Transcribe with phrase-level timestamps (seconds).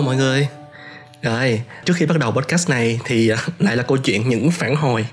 [0.00, 0.48] Hello mọi người?
[1.22, 4.76] Rồi, trước khi bắt đầu podcast này thì à, lại là câu chuyện những phản
[4.76, 5.06] hồi.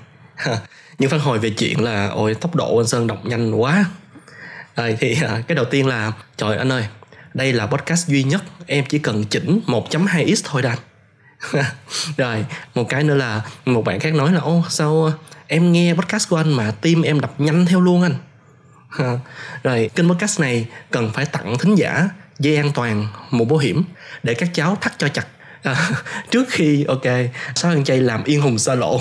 [0.98, 3.84] Những phản hồi về chuyện là Ôi tốc độ anh Sơn đọc nhanh quá.
[4.76, 6.84] Rồi thì à, cái đầu tiên là Trời anh ơi,
[7.34, 10.78] đây là podcast duy nhất Em chỉ cần chỉnh 1.2x thôi đàn
[12.16, 12.44] Rồi,
[12.74, 15.12] một cái nữa là Một bạn khác nói là Ô sao
[15.46, 18.14] em nghe podcast của anh mà tim em đập nhanh theo luôn anh?
[19.62, 23.84] Rồi kênh podcast này cần phải tặng thính giả dây an toàn một bảo hiểm
[24.22, 25.26] để các cháu thắt cho chặt.
[25.62, 25.90] À,
[26.30, 27.02] trước khi ok
[27.54, 29.00] sáu ăn chay làm yên hùng xa lộ.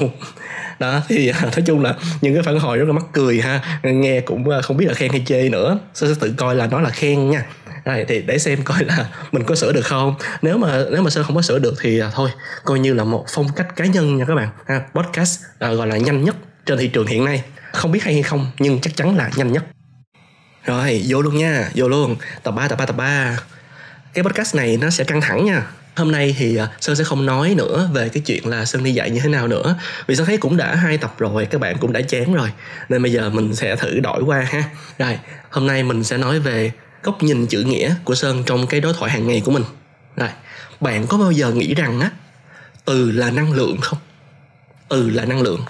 [0.80, 3.80] Đó thì à, nói chung là những cái phản hồi rất là mắc cười ha.
[3.84, 5.80] Nghe cũng à, không biết là khen hay chê nữa.
[5.94, 7.45] Sẽ tự coi là nó là khen nha.
[7.86, 10.16] Này thì để xem coi là mình có sửa được không.
[10.42, 12.30] Nếu mà nếu mà sơn không có sửa được thì à, thôi
[12.64, 14.50] coi như là một phong cách cá nhân nha các bạn.
[14.67, 17.44] Ha, podcast à, gọi là nhanh nhất trên thị trường hiện nay.
[17.73, 19.64] Không biết hay hay không nhưng chắc chắn là nhanh nhất
[20.68, 22.16] rồi, vô luôn nha, vô luôn.
[22.44, 23.38] Tập 3, tập 3, tập 3.
[24.14, 25.64] Cái podcast này nó sẽ căng thẳng nha.
[25.96, 28.92] Hôm nay thì à, Sơn sẽ không nói nữa về cái chuyện là Sơn đi
[28.92, 29.76] dạy như thế nào nữa
[30.08, 32.52] Vì Sơn thấy cũng đã hai tập rồi, các bạn cũng đã chán rồi
[32.90, 34.64] Nên bây giờ mình sẽ thử đổi qua ha
[35.00, 36.72] Rồi, hôm nay mình sẽ nói về
[37.04, 39.64] góc nhìn chữ nghĩa của Sơn trong cái đối thoại hàng ngày của mình
[40.16, 40.30] Rồi,
[40.80, 42.09] bạn có bao giờ nghĩ rằng á
[42.86, 44.00] Từ là năng lượng không?
[44.90, 45.62] Từ là năng lượng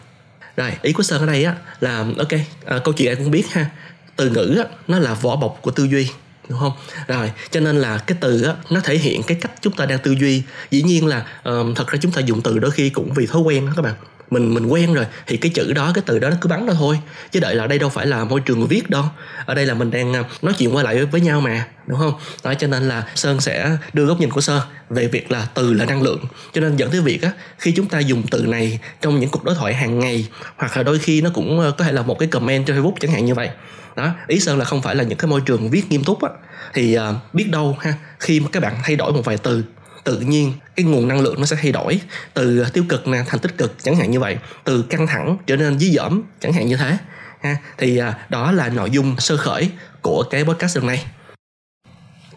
[0.58, 2.32] Rồi, ý của Sơn ở đây á là ok,
[2.66, 3.70] à, câu chuyện ai cũng biết ha
[4.18, 6.08] từ ngữ á, nó là vỏ bọc của tư duy
[6.50, 6.72] đúng không?
[7.08, 10.00] Rồi cho nên là cái từ á nó thể hiện cái cách chúng ta đang
[10.00, 10.44] tư duy.
[10.72, 13.42] Dĩ nhiên là um, thật ra chúng ta dùng từ đôi khi cũng vì thói
[13.42, 13.94] quen đó các bạn
[14.30, 15.06] mình mình quen rồi.
[15.28, 17.00] Thì cái chữ đó cái từ đó nó cứ bắn ra thôi.
[17.31, 19.03] Chứ đợi là đây đâu phải là môi trường viết đâu.
[19.45, 22.14] Ở đây là mình đang à, nói chuyện qua lại với nhau mà đúng không?
[22.44, 25.73] Đó cho nên là sơn sẽ đưa góc nhìn của sơn về việc là từ
[25.73, 26.20] là năng lượng.
[26.53, 29.44] Cho nên dẫn tới việc á khi chúng ta dùng từ này trong những cuộc
[29.44, 32.20] đối thoại hàng ngày hoặc là đôi khi nó cũng ờ, có thể là một
[32.20, 33.49] cái comment trên facebook chẳng hạn như vậy.
[33.95, 36.30] Đó ý sơn là không phải là những cái môi trường viết nghiêm túc á.
[36.73, 39.64] Thì uh, biết đâu ha khi mà các bạn thay đổi một vài từ
[40.08, 42.02] tự nhiên cái nguồn năng lượng nó sẽ thay đổi
[42.34, 45.56] từ tiêu cực nè thành tích cực, chẳng hạn như vậy, từ căng thẳng trở
[45.56, 46.98] nên dí dỏm, chẳng hạn như thế,
[47.42, 47.58] ha.
[47.78, 49.70] Thì à, đó là nội dung sơ khởi
[50.02, 51.06] của cái podcast lần này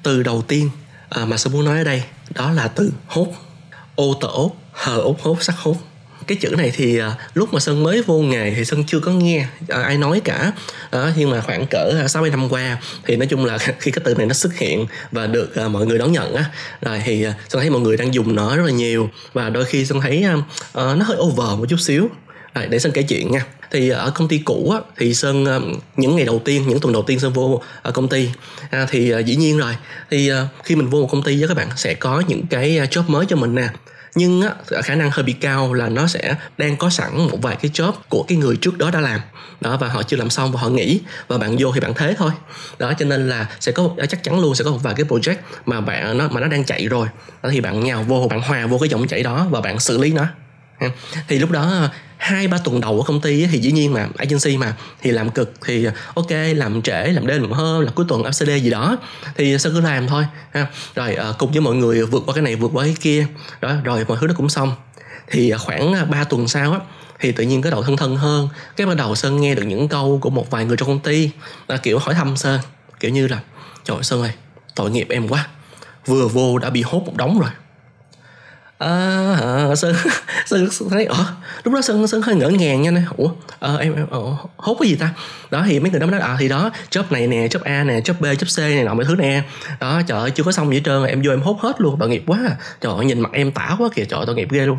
[0.02, 0.70] từ đầu tiên
[1.10, 2.02] à, mà sơn muốn nói ở đây,
[2.34, 3.26] đó là từ hốt,
[3.94, 5.76] ô tổ ốt hờ ốt hốt, sắc hốt
[6.26, 9.12] cái chữ này thì à, lúc mà sơn mới vô nghề thì sơn chưa có
[9.12, 10.52] nghe à, ai nói cả.
[11.16, 14.14] Nhưng mà khoảng cỡ à, sáu năm qua thì nói chung là khi cái từ
[14.14, 16.44] này nó xuất hiện và được mọi người đón nhận á
[16.80, 19.84] rồi thì sơn thấy mọi người đang dùng nó rất là nhiều và đôi khi
[19.84, 20.24] sơn thấy
[20.72, 22.08] ờ, nó hơi over một chút xíu.
[22.54, 23.44] Rồi, để sơn kể chuyện nha.
[23.70, 25.44] Thì ở công ty cũ á, thì sơn
[25.96, 28.28] những ngày đầu tiên những tuần đầu tiên sơn vô ở công ty.
[28.70, 29.76] À, thì dĩ nhiên rồi.
[30.10, 30.30] Thì
[30.64, 33.26] khi mình vô một công ty với các bạn sẽ có những cái job mới
[33.28, 33.68] cho mình nè
[34.14, 37.56] nhưng á, khả năng hơi bị cao là nó sẽ đang có sẵn một vài
[37.56, 39.20] cái job của cái người trước đó đã làm.
[39.60, 42.14] Đó và họ chưa làm xong và họ nghỉ và bạn vô thì bạn thế
[42.18, 42.30] thôi.
[42.78, 45.06] Đó cho nên là sẽ có ờ, chắc chắn luôn sẽ có một vài cái
[45.06, 47.06] project mà bạn nó mà nó đang chạy rồi.
[47.42, 49.98] Đó thì bạn nhào vô bạn hòa vô cái dòng chảy đó và bạn xử
[49.98, 50.26] lý nó.
[51.28, 51.88] Thì lúc đó
[52.20, 55.30] hai, ba tuần đầu của công ty thì dĩ nhiên mà agency mà, thì làm
[55.30, 58.96] cực thì, ok, làm trễ, làm đêm, làm hơn là cuối tuần FCD gì đó,
[59.36, 60.66] thì sao cứ làm thôi, ha.
[60.94, 63.26] Rồi ờ, cùng với mọi người vượt qua cái này, vượt qua cái kia,
[63.60, 64.72] đó, rồi mọi thứ nó cũng xong.
[65.30, 66.78] Thì ờ, khoảng ờ, 3 tuần sau á,
[67.20, 69.88] thì tự nhiên cái đầu thân thân hơn, cái bắt đầu sơn nghe được những
[69.88, 71.30] câu của một vài người trong công ty,
[71.68, 72.60] là kiểu hỏi thăm sơn,
[73.00, 73.40] kiểu như là,
[73.84, 74.32] trời sơn ơi,
[74.74, 75.48] tội nghiệp em quá,
[76.06, 77.50] vừa vô đã bị hốt một đống rồi
[78.80, 79.94] à, à, sơn
[80.46, 81.24] sơn thấy ở
[81.64, 83.28] lúc đó sơn sơn hơi ngỡ ngàng nha ủa
[83.60, 84.18] à, em, em à,
[84.56, 85.10] hốt cái gì ta?
[85.50, 87.84] Đó thì mấy người đó mới nói à thì đó job này nè job a
[87.84, 89.42] nè job b job c này nọ mấy thứ nè.
[89.80, 91.96] Đó trời ơi chưa có xong gì hết trơn em vô em hốt hết luôn
[92.00, 92.38] tội nghiệp quá.
[92.80, 94.78] Trời ơi nhìn mặt em tả quá kìa trời ơi tội nghiệp ghê luôn.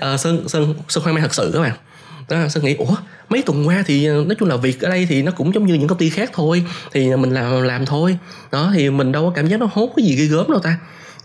[0.00, 1.72] À, sơn sơn sơn hoang mang thật sự các bạn.
[2.28, 2.94] Đó, sơn nghĩ ủa
[3.28, 5.66] mấy tuần qua thì ờ, nói chung là việc ở đây thì nó cũng giống
[5.66, 8.18] như những công ty khác thôi thì mình làm làm thôi.
[8.52, 10.76] Đó thì mình đâu có cảm giác nó hốt cái gì ghê gớm đâu ta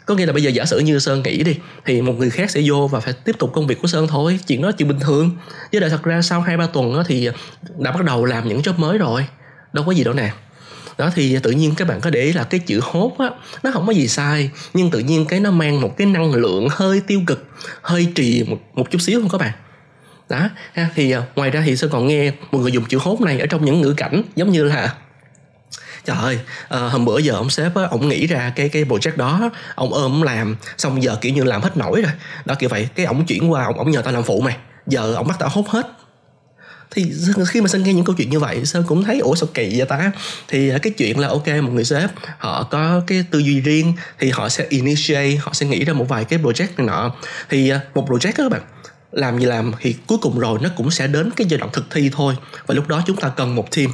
[0.05, 1.55] có nghĩa là bây giờ giả sử như sơn nghĩ đi
[1.85, 4.39] thì một người khác sẽ vô và phải tiếp tục công việc của sơn thôi.
[4.47, 5.31] Chuyện đó chuyện bình thường.
[5.71, 7.29] Chứ lại thật ra sau hai ba tuần đó thì
[7.77, 9.25] đã bắt đầu làm những job mới rồi.
[9.73, 10.31] Đâu có gì đâu nè.
[10.97, 13.29] Đó thì tự nhiên các bạn có để ý là cái chữ hốt á
[13.63, 14.49] nó không có gì sai.
[14.73, 17.47] Nhưng tự nhiên cái nó mang một cái năng lượng hơi tiêu cực
[17.81, 19.51] hơi trì một, một chút xíu không các bạn?
[20.29, 23.21] Đó ha, thì à, ngoài ra thì sơn còn nghe một người dùng chữ hốt
[23.21, 24.95] này ở trong những ngữ cảnh giống như là
[26.09, 26.39] trời ơi
[26.69, 29.93] à, hôm bữa giờ ông sếp á ông nghĩ ra cái cái project đó ông
[29.93, 32.11] ôm ông làm xong giờ kiểu như làm hết nổi rồi.
[32.45, 32.89] Đó kiểu vậy.
[32.95, 34.57] Cái ông chuyển qua ông ông nhờ tao làm phụ mày.
[34.87, 35.87] Giờ ông bắt tao hốt hết.
[36.91, 37.11] Thì
[37.47, 39.77] khi mà sơn nghe những câu chuyện như vậy sơn cũng thấy ủa sao kỳ
[39.77, 40.11] vậy ta?
[40.47, 43.93] Thì ờ, cái chuyện là ok một người sếp họ có cái tư duy riêng
[44.19, 47.15] thì họ sẽ initiate họ sẽ nghĩ ra một vài cái project này nọ.
[47.49, 48.61] Thì ờ, một project đó các bạn
[49.11, 51.85] làm gì làm thì cuối cùng rồi nó cũng sẽ đến cái giai đoạn thực
[51.91, 52.35] thi thôi.
[52.67, 53.91] Và lúc đó chúng ta cần một team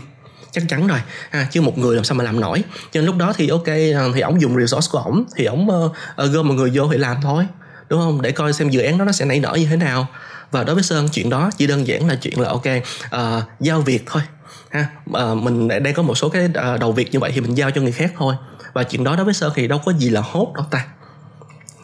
[0.56, 1.00] chắc chắn rồi.
[1.32, 2.64] Ha chứ một người làm sao mà làm nổi.
[2.92, 5.70] Cho nên lúc đó thì ok à, thì ổng dùng resource của ổng thì ổng
[5.70, 5.92] uh,
[6.32, 7.46] gom mọi người vô thì làm thôi.
[7.90, 8.22] Đúng không?
[8.22, 10.08] Để coi xem dự án đó nó sẽ nảy nở như thế nào.
[10.52, 13.82] Và đối với sơn chuyện đó chỉ đơn giản là chuyện là ok uh, giao
[13.82, 14.22] việc thôi.
[14.70, 17.58] Ha uh, mình đang có một số cái uh, đầu việc như vậy thì mình
[17.58, 18.36] giao cho người khác thôi.
[18.74, 20.86] Và chuyện đó đối với sơn thì đâu có gì là hốt đâu ta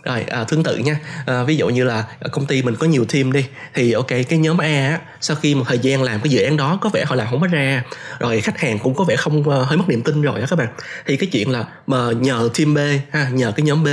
[0.03, 0.99] rồi à, tương tự nha.
[1.25, 4.39] À, ví dụ như là công ty mình có nhiều team đi thì ok cái
[4.39, 7.05] nhóm A á, sau khi một thời gian làm cái dự án đó có vẻ
[7.05, 7.83] họ làm không có ra.
[8.19, 10.55] Rồi khách hàng cũng có vẻ không uh, hơi mất niềm tin rồi á các
[10.55, 10.67] bạn.
[11.05, 12.77] Thì cái chuyện là mà nhờ team B
[13.11, 13.87] ha nhờ cái nhóm B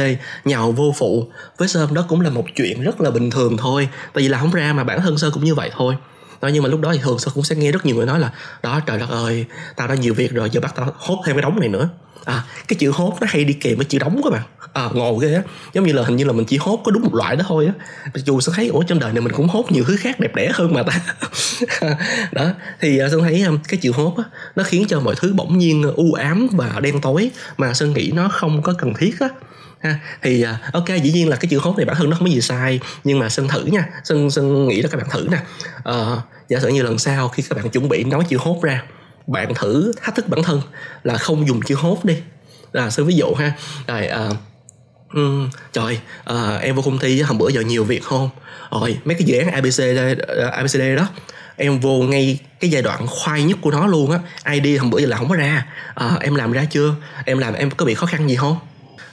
[0.44, 3.88] nhào vô phụ với sơn đó cũng là một chuyện rất là bình thường thôi.
[4.12, 5.94] Tại vì làm không ra mà bản thân sơn cũng như vậy thôi.
[6.40, 8.20] Đó nhưng mà lúc đó thì thường sơn cũng sẽ nghe rất nhiều người nói
[8.20, 8.30] là
[8.62, 9.44] đó trời đất ơi
[9.76, 11.88] tao đã nhiều việc rồi giờ bắt tao hốt thêm cái đống này nữa
[12.24, 14.42] à cái chữ hốt nó hay đi kèm với chữ đóng các bạn
[14.72, 15.42] à, ngộ ghê á.
[15.72, 17.66] Giống như là hình như là mình chỉ hốt có đúng một loại đó thôi
[17.66, 17.72] á.
[18.14, 20.50] Dù sơn thấy ủa trong đời này mình cũng hốt nhiều thứ khác đẹp đẽ
[20.54, 21.00] hơn mà ta.
[22.32, 24.24] Đó thì à, uh, sơn thấy um, cái chữ hốt á
[24.56, 27.92] nó khiến cho mọi thứ bỗng nhiên à, u ám và đen tối mà sơn
[27.92, 29.28] nghĩ nó không có cần thiết á.
[29.80, 32.28] Ha thì uh, ok dĩ nhiên là cái chữ hốt này bản thân nó không
[32.28, 35.28] có gì sai nhưng mà sơn thử nha sơn sơn nghĩ là các bạn thử
[35.30, 35.38] nè.
[35.90, 36.18] Uh,
[36.48, 38.82] giả sử như lần sau khi các bạn chuẩn bị nói chữ hốt ra
[39.28, 40.60] bạn thử thách thức bản thân
[41.04, 42.16] là không dùng chữ hốt đi.
[42.72, 43.52] Là sư ví dụ ha.
[43.86, 44.28] Rồi à,
[45.14, 48.30] um, trời à, em vô công ty hôm bữa giờ nhiều việc không?
[48.70, 49.80] Rồi mấy cái dự án abc
[50.52, 51.08] abcd à, đó
[51.56, 54.18] em vô ngay cái giai đoạn khoai nhất của nó luôn á.
[54.52, 55.66] Id hôm bữa giờ là không có ra.
[55.94, 56.94] À, em làm ra chưa?
[57.24, 58.56] Em làm em có bị khó khăn gì không?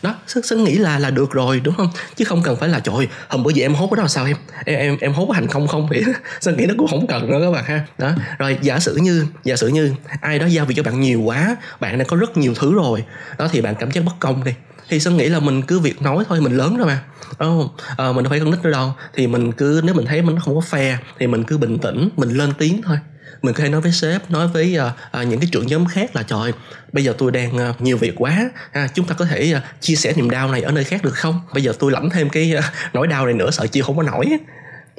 [0.02, 1.90] Đó sơn, sức nghĩ là là được rồi đúng không?
[2.16, 4.38] Chứ không cần phải là trời hôm bữa giờ em hốt cái đó sao em
[4.66, 6.04] em em, em hốt thành công không thì
[6.42, 7.86] sơn nghĩ nó cũng không cần nữa các bạn ha.
[7.98, 11.22] Đó rồi giả sử như giả sử như ai đó giao việc cho bạn nhiều
[11.22, 13.04] quá bạn đã có rất nhiều thứ rồi
[13.38, 14.52] đó thì bạn cảm giác bất công đi.
[14.90, 17.04] Thì sơn nghĩ là mình cứ việc nói thôi mình lớn rồi mà
[17.40, 17.70] đúng không?
[17.98, 18.94] À, mình đâu phải con nít nữa đâu.
[19.14, 22.10] Thì mình cứ nếu mình thấy mình không có fair thì mình cứ bình tĩnh
[22.18, 22.98] mình lên tiếng thôi
[23.42, 26.16] mình có thể nói với sếp nói với uh, uh, những cái trưởng nhóm khác
[26.16, 26.52] là trời
[26.92, 29.96] bây giờ tôi đang uh, nhiều việc quá ha, chúng ta có thể uh, chia
[29.96, 31.42] sẻ niềm đau này ở nơi khác được không?
[31.54, 32.64] Bây giờ tôi lãnh thêm cái uh,
[32.94, 34.26] nỗi đau này nữa sợ chịu không có nổi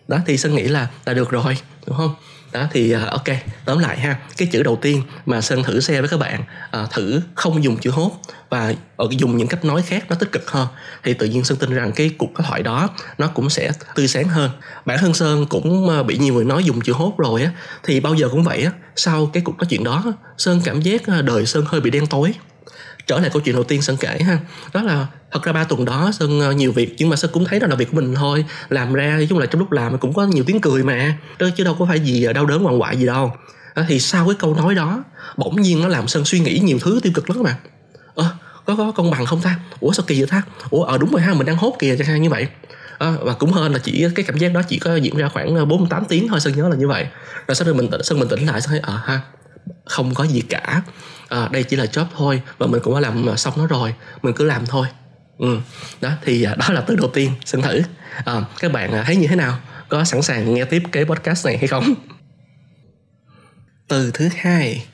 [0.09, 2.15] đó thì sơn nghĩ là là được rồi đúng không?
[2.53, 3.25] Đó thì uh, ok
[3.65, 6.45] tóm lại ha cái chữ đầu tiên mà sơn thử xe với các bạn
[6.83, 8.11] uh, thử không dùng chữ hốt
[8.51, 10.69] và ở dùng những cách nói khác nó tích cực hơn
[11.03, 12.89] thì tự nhiên sơn tin rằng cái cuộc đối thoại đó
[13.19, 14.51] nó cũng sẽ tươi sáng hơn.
[14.85, 17.51] Bản thân sơn cũng ờ, bị nhiều người nói dùng chữ hốt rồi á
[17.83, 20.05] thì bao giờ cũng vậy á sau cái cuộc nói chuyện đó
[20.39, 22.35] sơn cảm giác ờ, đời sơn hơi bị đen tối
[23.07, 24.39] trở lại câu chuyện đầu tiên sơn kể ha.
[24.73, 27.45] Đó là thật ra ba tuần đó sơn ờ, nhiều việc nhưng mà sơn cũng
[27.45, 28.45] thấy đó là việc của mình thôi.
[28.69, 31.49] Làm ra nói chung là trong lúc làm cũng có nhiều tiếng cười mà đó
[31.57, 33.33] chứ đâu có phải gì ờ, đau đớn hoàng hoại gì đâu.
[33.75, 35.05] Ờ, thì sau cái câu nói đó
[35.37, 37.57] bỗng nhiên nó làm sơn suy nghĩ nhiều thứ tiêu cực lắm mà
[38.15, 38.31] ơ à,
[38.65, 39.59] có có công bằng không ta?
[39.81, 40.43] Ủa sao kỳ vậy ta?
[40.71, 42.47] Ủa ờ à, đúng rồi ha mình đang hốt kìa chẳng hạn như vậy.
[42.99, 45.69] À, và cũng hơn là chỉ cái cảm giác đó chỉ có diễn ra khoảng
[45.69, 47.07] 48 tiếng thôi sơn nhớ là như vậy.
[47.49, 49.21] Rồi sau đó mình tỉnh sơn mình tỉnh lại sơn thấy ờ à, ha
[49.85, 50.83] không có gì cả
[51.29, 53.95] à, đây chỉ là job thôi và mình cũng đã làm à, xong nó rồi
[54.23, 54.87] mình cứ làm thôi.
[55.39, 55.59] Ừ.
[56.01, 57.83] đó thì à, đó là từ đầu tiên xin thử.
[58.25, 59.59] À, các bạn à, thấy như thế nào?
[59.89, 61.95] Có sẵn sàng nghe tiếp cái podcast này hay không?
[63.89, 64.87] Từ thứ hai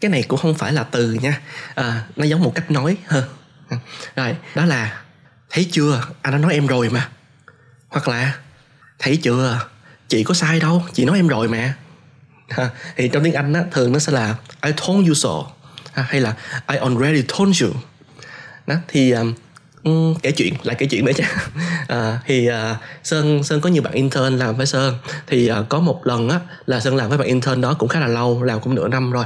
[0.00, 1.40] cái này cũng không phải là từ nha.
[1.74, 3.24] À, nó giống một cách nói hơn.
[4.16, 5.02] Rồi đó là
[5.50, 6.02] thấy chưa?
[6.22, 7.08] Anh đã nói em rồi mà.
[7.88, 8.34] Hoặc là
[8.98, 9.60] thấy chưa?
[10.08, 11.74] Chị có sai đâu chị nói em rồi mà.
[12.96, 15.55] Thì trong tiếng anh á thường nó sẽ là I told you so
[16.02, 16.34] hay là
[16.68, 17.70] I already told you.
[18.66, 19.34] Đó thì um,
[19.84, 21.28] ừ, kể chuyện lại kể chuyện nữa nha
[21.88, 24.94] à, thì uh, sơn sơn có nhiều bạn intern làm với sơn.
[25.26, 28.00] Thì uh, có một lần á là sơn làm với bạn intern đó cũng khá
[28.00, 29.24] là lâu làm cũng nửa năm rồi.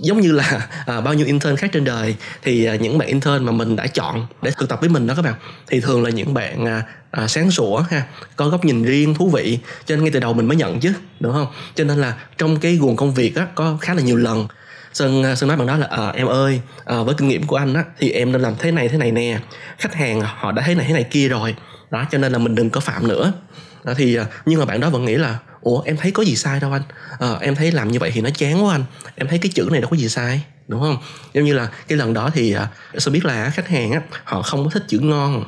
[0.00, 3.44] Giống như là à, bao nhiêu intern khác trên đời thì à, những bạn intern
[3.44, 5.34] mà mình đã chọn để thực tập với mình đó các bạn
[5.66, 8.02] thì thường là những bạn à, à, sáng sủa ha
[8.36, 10.92] có góc nhìn riêng thú vị cho nên ngay từ đầu mình mới nhận chứ
[11.20, 11.46] đúng không?
[11.74, 14.46] Cho nên là trong cái guồng công việc á có khá là nhiều lần
[14.98, 17.56] sơn à, sơn nói bằng đó là à, em ơi à, với kinh nghiệm của
[17.56, 19.38] anh á thì em nên làm thế này thế này nè.
[19.78, 21.54] Khách hàng à, họ đã thế này thế này kia rồi.
[21.90, 23.32] Đó cho nên là mình đừng có phạm nữa.
[23.84, 26.36] Đó thì à, nhưng mà bạn đó vẫn nghĩ là ủa em thấy có gì
[26.36, 26.82] sai đâu anh.
[27.18, 28.84] À, em thấy làm như vậy thì nó chán quá anh.
[29.16, 30.42] Em thấy cái chữ này đâu có gì sai.
[30.68, 30.98] Đúng không?
[31.34, 32.68] Giống như là cái lần đó thì à,
[33.12, 35.44] biết là khách hàng á họ không có thích chữ ngon.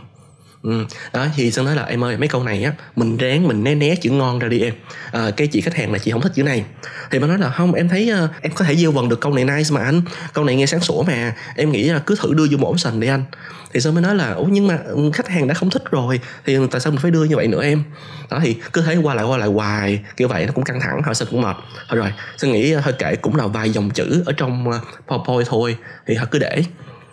[0.63, 0.85] Ừ.
[1.13, 3.75] đó thì sơn nói là em ơi mấy câu này á mình ráng mình né
[3.75, 4.75] né chữ ngon ra đi em.
[5.13, 6.65] À, cái chị khách hàng là chị không thích chữ này.
[7.11, 9.35] Thì mà nói là không em thấy uh, em có thể gieo vần được câu
[9.35, 10.03] này nice mà anh.
[10.33, 11.35] Câu này nghe sáng sủa mà.
[11.57, 13.25] Em nghĩ là cứ thử đưa vô một sành đi anh.
[13.73, 16.21] Thì sơn mới nói là ủa nhưng mà ừ, khách hàng đã không thích rồi
[16.47, 17.83] thì tại sao mình phải đưa như vậy nữa em?
[18.31, 21.03] Đó thì cứ thấy qua lại qua lại hoài kiểu vậy nó cũng căng thẳng
[21.03, 21.57] họ sơn cũng mệt.
[21.89, 24.75] Thôi rồi sơn nghĩ ờ, thôi kệ cũng là vài dòng chữ ở trong uh,
[25.07, 25.77] powerpoint thôi
[26.07, 26.63] thì họ cứ để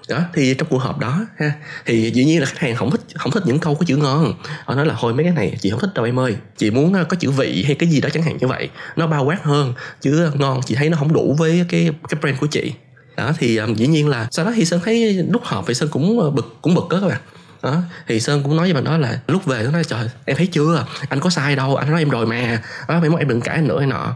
[0.10, 1.52] đó thì trong cuộc họp đó ha
[1.86, 4.34] thì dĩ nhiên là khách hàng không thích không thích những câu có chữ ngon.
[4.66, 6.94] Họ nói là thôi mấy cái này chị không thích đâu em ơi chị muốn
[7.10, 9.74] có chữ vị hay cái gì đó chẳng hạn như vậy nó bao quát hơn
[10.02, 12.74] chứ ngon chị thấy nó không đủ với cái cái brand của chị.
[13.18, 15.90] Đó thì um, dĩ nhiên là sau đó thì sơn thấy lúc họp thì sơn
[15.92, 17.22] cũng ờ, bực cũng bực đó các bạn
[17.64, 20.38] đó thì sơn cũng nói với bạn đó là lúc về nó nói trời em
[20.38, 20.86] thấy chưa?
[21.10, 22.62] Anh có sai đâu anh nói em rồi mà.
[22.88, 24.16] Đó mấy mốt em đừng cãi nữa hay nọ.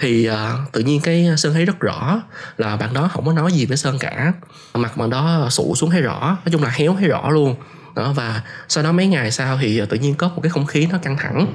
[0.00, 2.22] Thì uh, tự nhiên cái sơn thấy rất rõ
[2.58, 4.32] là bạn đó không có nói gì với sơn cả.
[4.74, 7.56] Mặt bạn đó sụ xuống thấy rõ nói chung là héo thấy rõ luôn.
[7.94, 10.66] Đó và sau đó mấy ngày sau thì à, tự nhiên có một cái không
[10.66, 11.46] khí nó căng thẳng.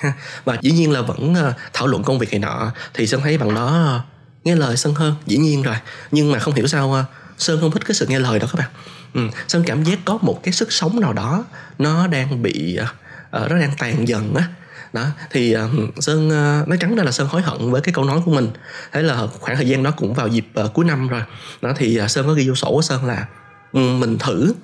[0.00, 0.12] Ha
[0.44, 2.72] và dĩ nhiên là vẫn uh, thảo luận công việc này nọ.
[2.94, 4.00] Thì sơn thấy bạn đó
[4.44, 5.76] nghe lời sơn hơn dĩ nhiên rồi.
[6.10, 7.06] Nhưng mà không hiểu sao uh,
[7.38, 8.70] sơn không thích cái sự nghe lời đó các bạn
[9.14, 11.44] ừ, sơn cảm giác có một cái sức sống nào đó
[11.78, 14.44] nó đang bị uh, nó đang tàn dần á?
[14.92, 18.04] Đó thì uh, sơn uh, nói trắng ra là sơn hối hận với cái câu
[18.04, 18.50] nói của mình.
[18.92, 21.22] Thế là khoảng thời gian đó cũng vào dịp uh, cuối năm rồi.
[21.62, 23.26] Đó thì uh, sơn có ghi vô sổ của sơn là
[23.72, 24.54] um, mình thử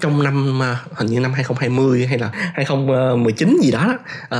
[0.00, 3.94] trong năm uh, hình như năm 2020 hay là 2019 gì đó
[4.34, 4.38] uh,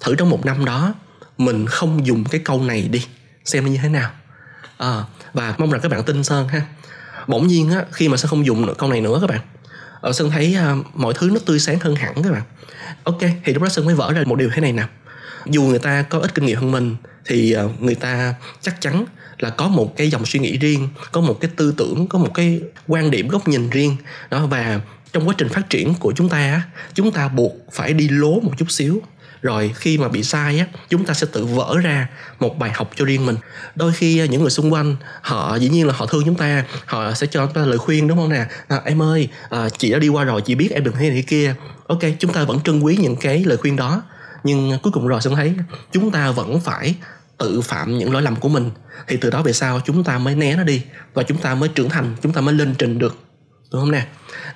[0.00, 0.94] thử trong một năm đó
[1.38, 3.06] mình không dùng cái câu này đi
[3.44, 4.10] xem nó như thế nào.
[4.78, 6.62] À, và mong rằng các bạn tin sơn ha
[7.26, 9.40] bỗng nhiên á khi mà sơn không dùng được câu này nữa các bạn
[10.00, 12.42] ờ, ở sơn thấy uh, mọi thứ nó tươi sáng hơn hẳn các bạn.
[13.04, 14.86] Ok thì lúc đó sơn mới vỡ ra một điều thế này nè.
[15.46, 19.04] Dù người ta có ít kinh nghiệm hơn mình thì uh, người ta chắc chắn
[19.38, 22.30] là có một cái dòng suy nghĩ riêng có một cái tư tưởng có một
[22.34, 23.96] cái quan điểm góc nhìn riêng.
[24.30, 24.80] Đó và
[25.12, 26.62] trong quá trình phát triển của chúng ta
[26.94, 29.02] chúng ta buộc phải đi lố một chút xíu
[29.44, 32.08] rồi khi mà bị sai á chúng ta sẽ tự vỡ ra
[32.38, 33.36] một bài học cho riêng mình.
[33.74, 36.64] Đôi khi à, những người xung quanh họ dĩ nhiên là họ thương chúng ta
[36.86, 38.46] họ sẽ cho chúng ta lời khuyên đúng không nè?
[38.68, 41.16] À, em ơi à, chị đã đi qua rồi chị biết em đừng thế này
[41.16, 41.54] thế kia.
[41.86, 44.02] Ok chúng ta vẫn trân quý những cái lời khuyên đó
[44.44, 45.54] nhưng à, cuối cùng rồi sẽ thấy
[45.92, 46.94] chúng ta vẫn phải
[47.38, 48.70] tự phạm những lỗi lầm của mình.
[49.08, 50.82] Thì từ đó về sau chúng ta mới né nó đi
[51.14, 53.18] và chúng ta mới trưởng thành chúng ta mới lên trình được
[53.74, 54.06] đúng không nè?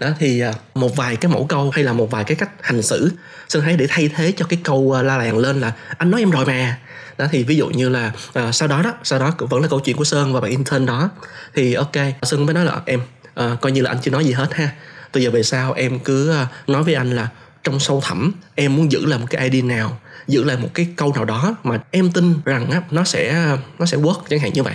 [0.01, 2.83] Đó thì à, một vài cái mẫu câu hay là một vài cái cách hành
[2.83, 3.13] xử
[3.49, 6.21] sơn thấy để thay thế cho cái câu à, la làng lên là anh nói
[6.21, 6.79] em rồi mà.
[7.19, 9.81] Đó thì ví dụ như là à, sau đó đó sau đó vẫn là câu
[9.81, 11.11] chuyện của sơn và bạn intern đó.
[11.55, 13.01] Thì ok sơn mới nói là em
[13.35, 14.71] à, coi như là anh chưa nói gì hết ha.
[15.13, 17.29] Từ giờ về sau em cứ à, nói với anh là
[17.65, 19.99] trong sâu thẳm em muốn giữ lại một cái ID nào
[20.29, 23.87] giữ lại một cái câu nào đó mà em tin rằng á, nó sẽ nó
[23.87, 24.21] sẽ work.
[24.31, 24.75] Chẳng hạn như vậy.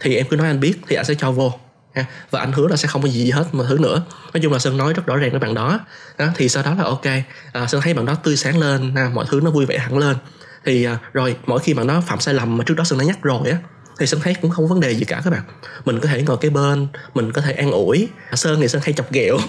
[0.00, 1.52] Thì em cứ nói anh biết thì anh sẽ cho vô
[1.94, 4.02] ha và anh hứa là sẽ không có gì, hết mà thứ nữa.
[4.34, 5.80] Nói chung là sơn nói rất rõ ràng với bạn đó,
[6.18, 7.06] đó thì sau đó là ok
[7.52, 10.16] à, sơn thấy bạn đó tươi sáng lên mọi thứ nó vui vẻ hẳn lên.
[10.64, 13.04] Thì à, rồi mỗi khi bạn đó phạm sai lầm mà trước đó sơn đã
[13.04, 13.58] nhắc rồi á
[13.98, 15.42] thì sơn thấy cũng không vấn đề gì cả các bạn.
[15.84, 18.08] Mình có thể ngồi cái bên mình có thể an ủi.
[18.32, 19.38] Sơn thì sơn hay chọc ghẹo.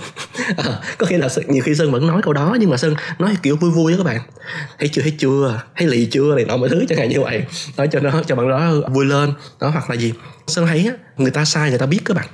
[0.57, 3.35] À, có khi là nhiều khi sơn vẫn nói câu đó nhưng mà sơn nói
[3.43, 4.21] kiểu vui vui đó các bạn.
[4.79, 7.43] Thấy chưa thấy chưa thấy lì chưa này nọ mọi thứ chẳng hạn như vậy.
[7.77, 9.33] Nói cho nó cho bạn đó vui lên.
[9.59, 10.13] Đó hoặc là gì.
[10.47, 12.27] Sơn thấy người ta sai người ta biết các bạn.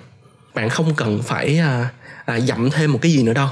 [0.53, 1.89] Bạn không cần phải à,
[2.25, 3.49] à, dặm thêm một cái gì nữa đâu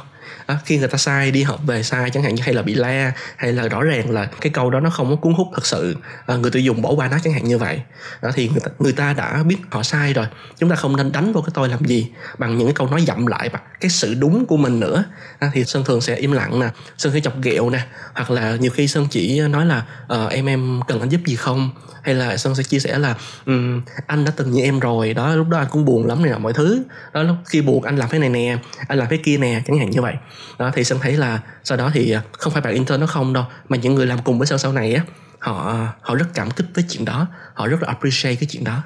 [0.48, 2.74] à, khi người ta sai đi học về sai chẳng hạn như hay là bị
[2.74, 5.66] la hay là rõ ràng là cái câu đó nó không có cuốn hút thật
[5.66, 7.82] sự à, người tiêu dùng bỏ qua nó chẳng hạn như vậy.
[8.22, 10.26] À, thì người ta, người ta đã biết họ sai rồi
[10.60, 13.02] chúng ta không nên đánh vào cái tôi làm gì bằng những cái câu nói
[13.02, 15.04] dặm lại bằng cái sự đúng của mình nữa.
[15.40, 17.80] À, thì sơn thường sẽ im lặng nè sơn sẽ chọc ghẹo nè
[18.14, 21.36] hoặc là nhiều khi sơn chỉ nói là uh, em em cần anh giúp gì
[21.36, 21.72] không?
[22.04, 25.36] Hay là sơn sẽ chia sẻ là um, anh đã từng như em rồi đó
[25.36, 26.84] lúc đó anh cũng buồn lắm này là mọi thứ.
[27.14, 29.62] Đó lúc khi buồn anh làm cái này nè anh làm cái kia nè.
[29.68, 30.14] Chẳng hạn như vậy
[30.60, 33.34] đó thì sơn thấy là sau đó thì à, không phải bạn intern nó không
[33.34, 35.02] đâu mà những người làm cùng với sơn sau này á
[35.40, 38.64] họ à, họ rất cảm kích với chuyện đó họ rất là appreciate cái chuyện
[38.64, 38.84] đó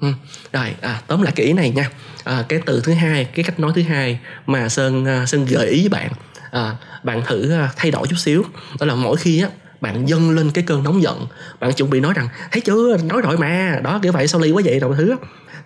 [0.00, 0.08] Ừ.
[0.52, 1.90] rồi à, tóm lại cái ý này nha
[2.24, 5.66] à, cái từ thứ hai cái cách nói thứ hai mà sơn à, sơn gợi
[5.68, 6.12] ý với bạn
[6.50, 8.44] à, bạn thử thay đổi chút xíu
[8.80, 9.48] đó là mỗi khi á
[9.80, 11.26] bạn dâng lên cái cơn nóng giận
[11.60, 14.50] bạn chuẩn bị nói rằng thấy chưa nói rồi mà đó kiểu vậy sao ly
[14.50, 15.16] quá vậy đâu thứ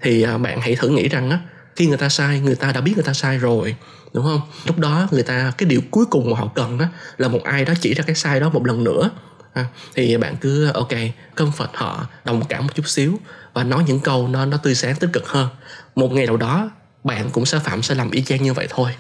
[0.03, 1.39] thì à, bạn hãy thử nghĩ rằng á
[1.77, 3.77] khi người ta sai người ta đã biết người ta sai rồi
[4.15, 4.41] đúng không?
[4.67, 7.65] Lúc đó người ta cái điều cuối cùng mà họ cần đó là một ai
[7.65, 9.11] đó chỉ ra cái sai đó một lần nữa.
[9.53, 10.93] À, thì bạn cứ ok
[11.37, 13.19] comfort họ đồng cảm một chút xíu
[13.53, 15.49] và nói những câu nó nó tươi sáng tích cực hơn.
[15.95, 16.71] Một ngày nào đó
[17.05, 18.91] bạn cũng sẽ phạm sai lầm y chang như vậy thôi.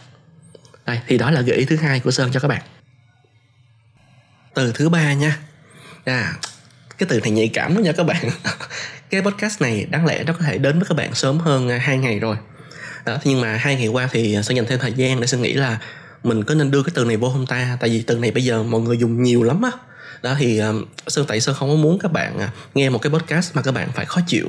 [0.86, 2.62] Đây thì đó là gợi ý thứ hai của sơn cho các bạn.
[4.54, 5.38] Từ thứ ba nha.
[6.04, 6.34] À
[6.98, 8.30] cái từ này nhạy cảm đó nha các bạn.
[9.10, 11.78] Cái podcast này đáng lẽ nó có thể đến với các bạn sớm hơn à,
[11.78, 12.36] hai ngày rồi
[13.06, 15.52] đó nhưng mà hai ngày qua thì sẽ dành thêm thời gian để suy nghĩ
[15.52, 15.78] là
[16.22, 17.76] mình có nên đưa cái từ này vô không ta?
[17.80, 19.70] Tại vì từ này bây giờ mọi người dùng nhiều lắm á.
[20.22, 20.60] Đó thì
[21.06, 23.72] sơn tại sơn không có muốn các bạn à, nghe một cái podcast mà các
[23.72, 24.48] bạn phải khó chịu.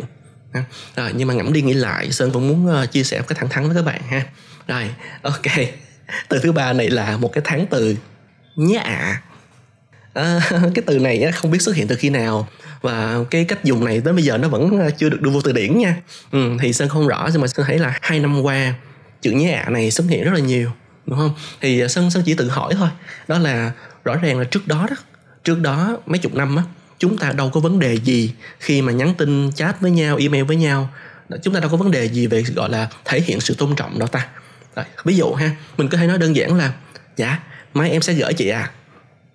[0.95, 3.37] Rồi nhưng mà ngẫm đi nghĩ lại sơn cũng muốn uh, chia sẻ một cái
[3.39, 4.23] thẳng thắn với các bạn ha.
[4.67, 4.89] Rồi
[5.21, 5.67] ok.
[6.29, 7.95] Từ thứ ba này là một cái tháng từ
[8.55, 8.93] nhá ạ.
[8.93, 9.21] à,
[10.15, 12.47] À, cái từ này không biết xuất hiện từ khi nào.
[12.81, 15.41] Và cái cách dùng này tới bây giờ nó vẫn à, chưa được đưa vô
[15.41, 15.95] từ điển nha.
[16.31, 18.73] Ừ, thì sơn không rõ nhưng mà sơn thấy là hai năm qua
[19.21, 20.71] chữ nhé ạ này xuất hiện rất là nhiều
[21.05, 21.33] đúng không?
[21.61, 22.89] Thì à, sơn sơn chỉ tự hỏi thôi.
[23.27, 23.71] Đó là
[24.05, 24.95] rõ ràng là trước đó đó
[25.43, 26.63] trước đó mấy chục năm á
[26.99, 30.43] chúng ta đâu có vấn đề gì khi mà nhắn tin chat với nhau email
[30.43, 30.89] với nhau.
[31.43, 33.99] Chúng ta đâu có vấn đề gì về gọi là thể hiện sự tôn trọng
[33.99, 34.27] đâu ta.
[34.75, 36.73] Đấy, ví dụ ha mình có thể nói đơn giản là
[37.17, 37.39] dạ
[37.73, 38.71] mai em sẽ gửi chị à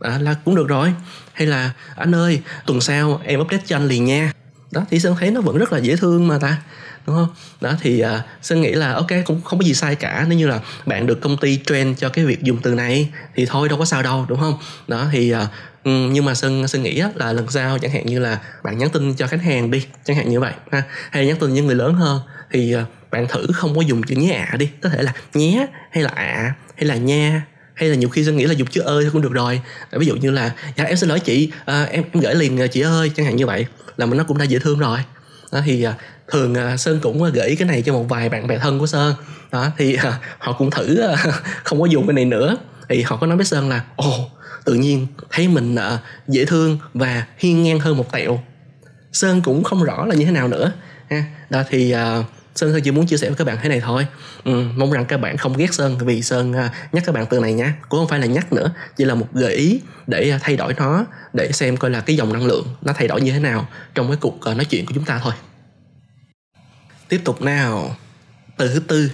[0.00, 0.94] à, là cũng được rồi.
[1.32, 4.32] Hay là anh ơi tuần sau em update cho anh liền nha.
[4.70, 6.58] Đó thì sơn thấy nó vẫn rất là dễ thương mà ta
[7.06, 7.28] đúng không?
[7.60, 8.08] Đó thì uh,
[8.42, 11.20] sơn nghĩ là ok cũng không có gì sai cả nếu như là bạn được
[11.20, 14.26] công ty train cho cái việc dùng từ này thì thôi đâu có sao đâu
[14.28, 14.58] đúng không?
[14.88, 15.38] Đó thì uh,
[15.84, 19.14] nhưng mà sơn sơn nghĩ là lần sau chẳng hạn như là bạn nhắn tin
[19.14, 20.82] cho khách hàng đi chẳng hạn như vậy ha?
[21.10, 24.14] Hay nhắn tin với người lớn hơn thì uh, bạn thử không có dùng chữ
[24.16, 24.70] nhé ạ à đi.
[24.82, 27.42] Có thể là nhé hay là ạ à, hay là nha
[27.80, 29.60] hay là nhiều khi sẽ nghĩ là dùng chữ ơi cũng được rồi.
[29.90, 32.58] Ờ, ví dụ như là dạ em xin lỗi chị à, em, em gửi liền
[32.58, 33.10] ờ, chị ơi.
[33.16, 34.98] Chẳng hạn như vậy là mình nó cũng đã dễ thương rồi.
[35.52, 35.86] Đó thì
[36.28, 39.14] thường sơn cũng gửi cái này cho một vài bạn bè thân của sơn.
[39.52, 39.96] Đó thì
[40.38, 41.00] họ cũng thử
[41.64, 42.56] không có dùng cái này nữa.
[42.88, 44.30] Thì họ có nói với sơn là ồ
[44.64, 45.76] tự nhiên thấy mình
[46.28, 48.42] dễ thương và hiên ngang hơn một tẹo.
[49.12, 50.72] Sơn cũng không rõ là như thế nào nữa
[51.10, 51.24] ha.
[51.50, 51.94] Đó thì
[52.60, 54.06] Sơn chỉ muốn chia sẻ với các bạn thế này thôi.
[54.44, 57.40] Ừ, Mong rằng các bạn không ghét Sơn Vì Sơn à, nhắc các bạn từ
[57.40, 60.38] này nhá Cũng không phải là nhắc nữa Chỉ là một gợi ý để à,
[60.42, 63.32] thay đổi nó Để xem coi là cái dòng năng lượng Nó thay đổi như
[63.32, 65.32] thế nào Trong cái cuộc à, nói chuyện của chúng ta thôi.
[67.08, 67.96] Tiếp tục nào.
[68.56, 69.10] Từ thứ tư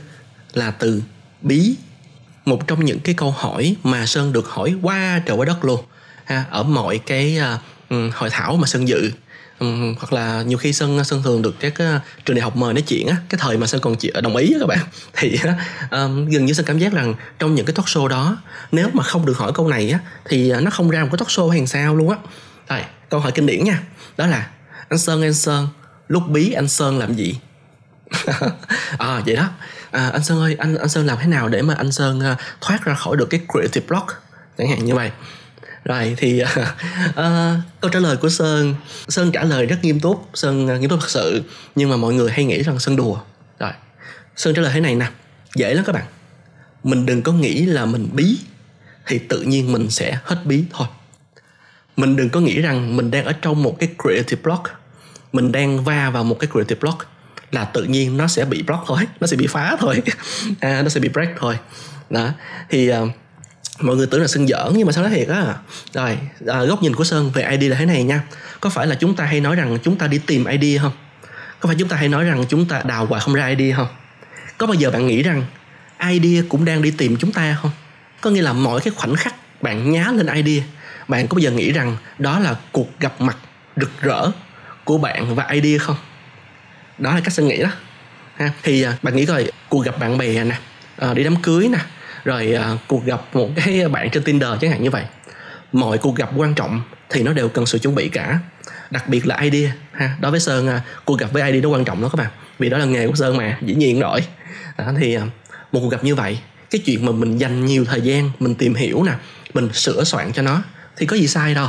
[0.53, 1.03] là từ
[1.43, 1.77] bí.
[2.45, 5.81] Một trong những cái câu hỏi Mà Sơn được hỏi qua trời qua đất luôn.
[6.25, 7.39] Ha, Ở mọi cái
[7.95, 9.11] uh, hội thảo mà Sơn dự
[9.59, 12.75] um, hoặc là nhiều khi sơn sơn thường được các uh, trường đại học mời
[12.75, 14.79] nói chuyện á cái thời mà sơn còn chị ờ, đồng ý á các bạn.
[15.17, 15.39] Thì
[15.91, 18.39] um, gần như sơn cảm giác rằng trong những cái talk show đó
[18.73, 21.19] nếu mà không được hỏi câu này á thì uh, nó không ra một cái
[21.19, 22.17] talk show hay sao luôn á.
[22.69, 23.83] Rồi câu hỏi kinh điển nha.
[24.17, 24.51] Đó là
[24.89, 25.69] anh sơn anh sơn
[26.09, 27.39] lúc bí anh sơn làm gì?
[28.99, 29.49] À vậy đó.
[29.91, 32.39] À, anh sơn ơi anh anh sơn làm thế nào để mà anh sơn uh,
[32.61, 34.07] thoát ra khỏi được cái creative block?
[34.59, 35.11] Chẳng hạn như vậy
[35.87, 36.49] rồi thì uh,
[37.81, 38.75] câu trả lời của sơn.
[39.09, 41.43] Sơn trả lời rất nghiêm túc sơn uh, nghiêm túc thật sự
[41.75, 43.19] nhưng mà mọi người hay nghĩ rằng sơn đùa.
[43.59, 43.73] Rồi
[44.37, 45.11] sơn trả lời thế này nè.
[45.55, 46.05] Dễ lắm các bạn.
[46.85, 48.39] Mình đừng có nghĩ là mình bí
[49.07, 50.87] thì tự nhiên mình sẽ hết bí thôi.
[51.97, 54.63] Mình đừng có nghĩ rằng mình đang ở trong một cái creative block.
[55.33, 56.99] Mình đang va vào một cái creative block
[57.51, 59.07] là tự nhiên nó sẽ bị block thôi.
[59.21, 60.03] Nó sẽ bị phá thôi.
[60.61, 61.59] À, nó sẽ bị break thôi.
[62.11, 62.29] Đó
[62.69, 63.11] thì uh,
[63.81, 65.55] mọi người tưởng là sơn giỡn nhưng mà sao nói thiệt á.
[65.93, 68.23] Rồi à, góc nhìn của sơn về id là thế này nha.
[68.61, 70.93] Có phải là chúng ta hay nói rằng chúng ta đi tìm id không?
[71.61, 73.89] Có phải chúng ta hay nói rằng chúng ta đào hoài không ra id không?
[74.59, 75.45] Có bao giờ bạn nghĩ rằng
[76.11, 77.71] id cũng đang đi tìm chúng ta không?
[78.21, 80.63] Có nghĩa là mỗi cái khoảnh khắc bạn nhá lên id
[81.09, 83.37] bạn có bao giờ nghĩ rằng đó là cuộc gặp mặt
[83.77, 84.31] rực rỡ
[84.85, 85.97] của bạn và id không?
[86.99, 87.71] Đó là cách sơn nghĩ đó.
[88.37, 90.59] Ha thì à, bạn nghĩ coi cuộc gặp bạn bè nè
[90.97, 91.79] à, đi đám cưới nè
[92.27, 95.05] rồi à, cuộc gặp một cái bạn trên Tinder chẳng hạn như vậy.
[95.73, 98.39] Mọi cuộc gặp quan trọng thì nó đều cần sự chuẩn bị cả.
[98.91, 100.17] Đặc biệt là idea ha.
[100.21, 102.31] Đối với sơn à, cuộc gặp với ID nó quan trọng đó các bạn.
[102.59, 104.21] Vì đó là nghề của sơn mà dĩ nhiên rồi.
[104.79, 105.23] Đó, thì à,
[105.73, 106.39] một cuộc gặp như vậy
[106.71, 109.13] cái chuyện mà mình dành nhiều thời gian mình tìm hiểu nè
[109.55, 110.63] mình sửa soạn cho nó
[110.97, 111.69] thì có gì sai đâu.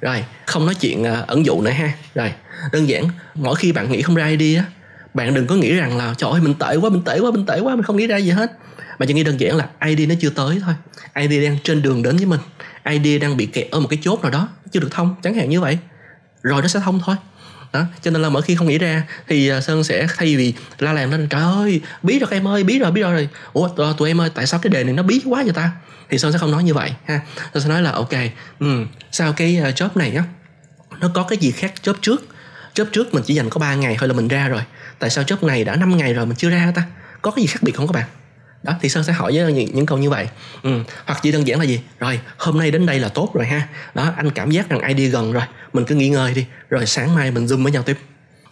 [0.00, 1.92] Rồi không nói chuyện uh, ẩn dụ nữa ha.
[2.14, 2.32] Rồi
[2.72, 4.64] đơn giản mỗi khi bạn nghĩ không ra idea
[5.14, 7.46] bạn đừng có nghĩ rằng là trời ơi mình tệ quá mình tệ quá mình
[7.46, 8.52] tệ quá mình không nghĩ ra gì hết
[9.00, 10.74] mà chỉ nghĩ đơn giản là ID nó chưa tới thôi.
[11.14, 12.40] ID đang trên đường đến với mình.
[12.90, 15.50] ID đang bị kẹt ở một cái chốt nào đó chưa được thông chẳng hạn
[15.50, 15.78] như vậy.
[16.42, 17.16] Rồi nó sẽ thông thôi.
[17.72, 20.54] Đó cho nên là mỗi khi không nghĩ ra thì à, sơn sẽ thay vì
[20.78, 23.28] la làm lên trời ơi bí rồi em ơi bí rồi bí rồi.
[23.52, 25.70] Ủa tụi em ơi tại sao cái đề này nó bí quá vậy ta?
[26.10, 27.20] Thì sơn sẽ không nói như vậy ha.
[27.54, 28.14] Sơn sẽ nói là ok
[28.60, 30.24] um, sao cái à, job này á
[31.00, 32.28] nó có cái gì khác job trước?
[32.74, 34.62] Job trước mình chỉ dành có 3 ngày thôi là mình ra rồi.
[34.98, 36.82] Tại sao job này đã 5 ngày rồi mình chưa ra ta?
[37.22, 38.08] Có cái gì khác biệt không các bạn?
[38.62, 40.28] Đó thì sơn sẽ hỏi với những, những câu như vậy.
[40.62, 40.70] Ừ.
[41.06, 41.80] hoặc chỉ đơn giản là gì?
[41.98, 43.68] Rồi hôm nay đến đây là tốt rồi ha.
[43.94, 45.42] Đó anh cảm giác rằng ID gần rồi
[45.72, 47.98] mình cứ nghỉ ngơi đi rồi sáng mai mình zoom với nhau tiếp.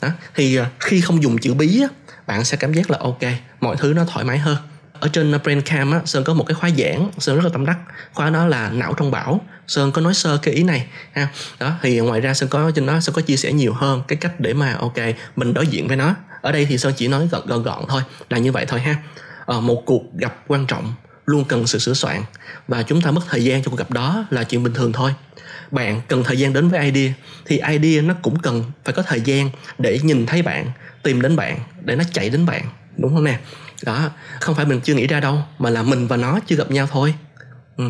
[0.03, 1.89] Đó thì ờ, khi không dùng chữ bí á,
[2.27, 3.23] bạn sẽ cảm giác là ok
[3.61, 4.57] mọi thứ nó thoải mái hơn.
[5.01, 7.67] Ở trên ờ, Braincamp á, Sơn có một cái khóa giảng Sơn rất là tâm
[7.67, 7.79] đắc.
[8.13, 9.41] Khóa đó là não trong bão.
[9.67, 11.29] Sơn có nói sơ cái ý này ha.
[11.61, 14.17] Đó thì ngoài ra Sơn có trên đó Sơn có chia sẻ nhiều hơn cái
[14.17, 14.97] cách để mà ok
[15.37, 16.15] mình đối diện với nó.
[16.41, 18.97] Ở đây thì Sơn chỉ nói gọn gọn, gọn thôi là như vậy thôi ha.
[19.49, 20.93] Ờ, một cuộc gặp quan trọng
[21.27, 22.23] luôn cần sự sửa soạn
[22.69, 25.15] và chúng ta mất thời gian cho cuộc gặp đó là chuyện bình thường thôi.
[25.71, 27.13] Bạn cần thời gian đến với idea
[27.47, 30.71] thì idea nó cũng cần phải có thời gian để nhìn thấy bạn
[31.03, 32.65] tìm đến bạn để nó chạy đến bạn
[32.97, 33.39] đúng không nè?
[33.83, 36.71] Đó không phải mình chưa nghĩ ra đâu mà là mình và nó chưa gặp
[36.71, 37.15] nhau thôi.
[37.77, 37.85] Ừ.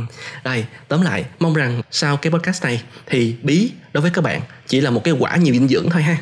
[0.45, 4.41] Đây, tóm lại mong rằng sau cái podcast này thì bí đối với các bạn
[4.67, 6.17] chỉ là một cái quả nhiều dinh dưỡng thôi ha.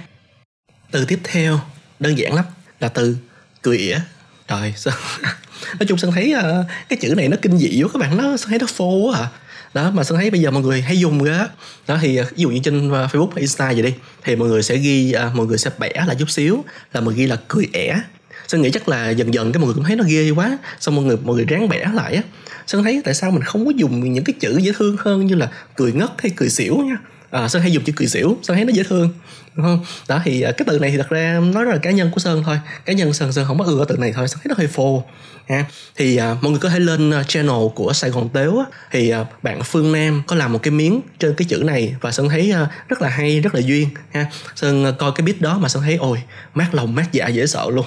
[0.90, 1.61] Từ tiếp theo
[2.01, 2.44] đơn giản lắm
[2.81, 3.16] là từ
[3.62, 3.99] cười ỉa
[4.48, 4.94] trời sao?
[5.78, 8.37] Nói chung sơn thấy uh, cái chữ này nó kinh dị quá các bạn nó
[8.37, 9.28] sơn thấy nó phô quá à.
[9.74, 11.48] Đó mà sơn thấy bây giờ mọi người hay dùng đó
[11.88, 14.48] đó thì ờ, ví dụ như trên ờ, facebook hay insta vậy đi thì mọi
[14.48, 17.37] người sẽ ghi uh, mọi người sẽ bẻ lại chút xíu là mọi ghi là
[17.48, 18.00] cười ẻ.
[18.48, 20.94] Sơn nghĩ chắc là dần dần cái mọi người cũng thấy nó ghê quá xong
[20.94, 22.22] mọi người mọi người ráng bẻ lại á.
[22.66, 25.35] Sơn thấy tại sao mình không có dùng những cái chữ dễ thương hơn như
[25.35, 26.96] là cười ngất hay cười xỉu nha
[27.31, 29.12] à, sơn hay dùng chữ cười xỉu sơn thấy nó dễ thương
[29.57, 29.85] đúng không?
[30.09, 32.21] Đó thì ờ, cái từ này thì thật ra nó rất là cá nhân của
[32.21, 32.61] sơn thôi.
[32.85, 34.67] Cá nhân sơn sơn không có ưa cái từ này thôi sơn thấy nó hơi
[34.67, 35.05] phô
[35.49, 35.65] ha.
[35.97, 39.25] Thì à, mọi người có thể lên channel của sài gòn tếu á, thì à,
[39.43, 42.51] bạn phương nam có làm một cái miếng trên cái chữ này và sơn thấy
[42.51, 44.27] à, rất là hay rất là duyên ha.
[44.57, 46.23] Sơn à, coi cái beat đó mà sơn thấy ôi
[46.55, 47.87] mát lòng mát dạ dễ sợ luôn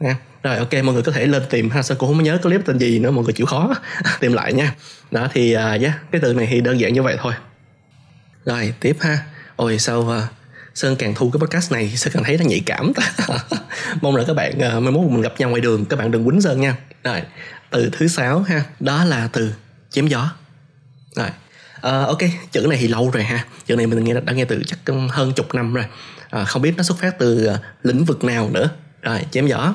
[0.00, 0.16] ha.
[0.42, 1.82] Rồi ok mọi người có thể lên tìm ha.
[1.82, 3.74] Sơn cũng không nhớ clip tên gì nữa mọi người chịu khó
[4.20, 4.74] tìm lại nha.
[5.10, 7.32] Đó thì à, yeah, cái từ này thì đơn giản như vậy thôi
[8.44, 9.18] rồi tiếp ha.
[9.56, 10.24] Ôi sao uh,
[10.74, 12.92] sơn càng thu cái podcast này sơn càng thấy nó nhạy cảm
[14.00, 16.24] mong là các bạn uh, mai mốt mình gặp nhau ngoài đường các bạn đừng
[16.24, 16.76] quýnh sơn nha.
[17.04, 17.22] Rồi
[17.70, 19.54] từ thứ sáu ha đó là từ
[19.90, 20.32] chém gió.
[21.16, 21.28] Rồi
[21.76, 22.20] uh, ok
[22.52, 23.44] chữ này thì lâu rồi ha.
[23.66, 24.78] Chữ này mình nghe đã nghe từ chắc
[25.10, 25.84] hơn chục năm rồi.
[26.36, 28.70] Uh, không biết nó xuất phát từ uh, lĩnh vực nào nữa.
[29.02, 29.74] Rồi chém gió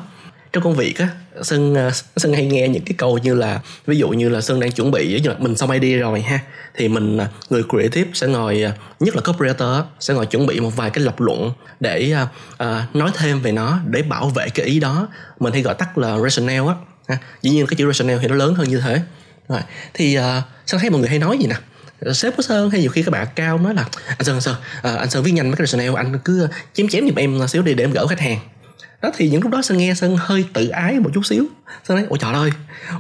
[0.58, 1.10] trong công việc á
[1.42, 4.60] sơn ờ, sơn hay nghe những cái câu như là ví dụ như là sơn
[4.60, 6.40] đang chuẩn bị mình xong idea rồi ha
[6.76, 10.60] thì mình ờ, người creative sẽ ngồi ờ, nhất là copywriter sẽ ngồi chuẩn bị
[10.60, 12.16] một vài cái lập luận để
[12.54, 15.08] uh, nói thêm về nó để bảo vệ cái ý đó.
[15.40, 16.76] Mình hay gọi tắt là rationale á
[17.08, 17.18] ha.
[17.42, 19.02] dĩ nhiên cái chữ rationale thì nó lớn hơn như thế.
[19.50, 19.62] Rồi
[19.94, 20.24] thì uh,
[20.66, 21.56] sơn thấy mọi người hay nói gì nè?
[22.14, 24.56] Sếp của sơn hay nhiều khi các bạn cao nói là anh sơn anh sơn
[24.82, 27.62] à, anh sơn viết nhanh mấy cái rationale anh cứ chém chém giùm em xíu
[27.62, 28.40] đi để em gỡ khách hàng
[29.02, 31.46] đó thì những lúc đó sơn nghe sơn hơi tự ái một chút xíu.
[31.88, 32.52] Sơn nói ôi trời ơi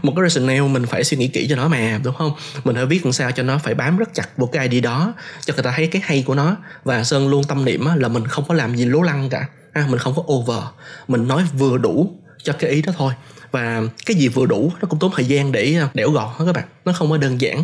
[0.01, 2.31] một cái rationale mình phải suy nghĩ kỹ cho nó mà đúng không?
[2.63, 5.13] Mình phải viết làm sao cho nó phải bám rất chặt vào cái ID đó
[5.45, 6.57] cho người ta thấy cái hay của nó.
[6.83, 9.47] Và sơn luôn tâm niệm là mình không có làm gì lố lăng cả.
[9.73, 10.63] À, mình không có over.
[11.07, 12.11] Mình nói vừa đủ
[12.43, 13.13] cho cái ý đó thôi.
[13.51, 16.45] Và cái gì vừa đủ nó cũng tốn thời gian để à, đẽo gọt đó
[16.45, 16.65] các bạn.
[16.85, 17.63] Nó không có đơn giản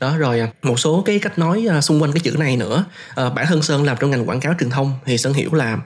[0.00, 2.84] đó rồi à, một số cái cách nói à, xung quanh cái chữ này nữa.
[3.14, 5.78] À, bản thân sơn làm trong ngành quảng cáo truyền thông thì sơn hiểu là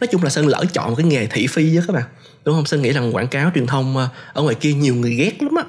[0.00, 2.04] nói chung là sơn lỡ chọn cái nghề thị phi với các bạn.
[2.44, 2.66] Đúng không?
[2.66, 5.54] Sơn nghĩ rằng quảng cáo truyền thông ờ, ở ngoài kia nhiều người ghét lắm
[5.56, 5.64] á.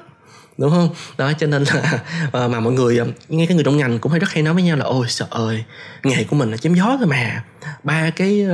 [0.58, 0.88] Đúng không?
[1.18, 2.00] Đó, cho nên là
[2.32, 4.54] ờ, mà mọi người ờ, nghe cái người trong ngành cũng hay rất hay nói
[4.54, 5.64] với nhau là, ôi sợ ơi,
[6.02, 7.44] nghề của mình là chém gió thôi mà.
[7.82, 8.46] Ba cái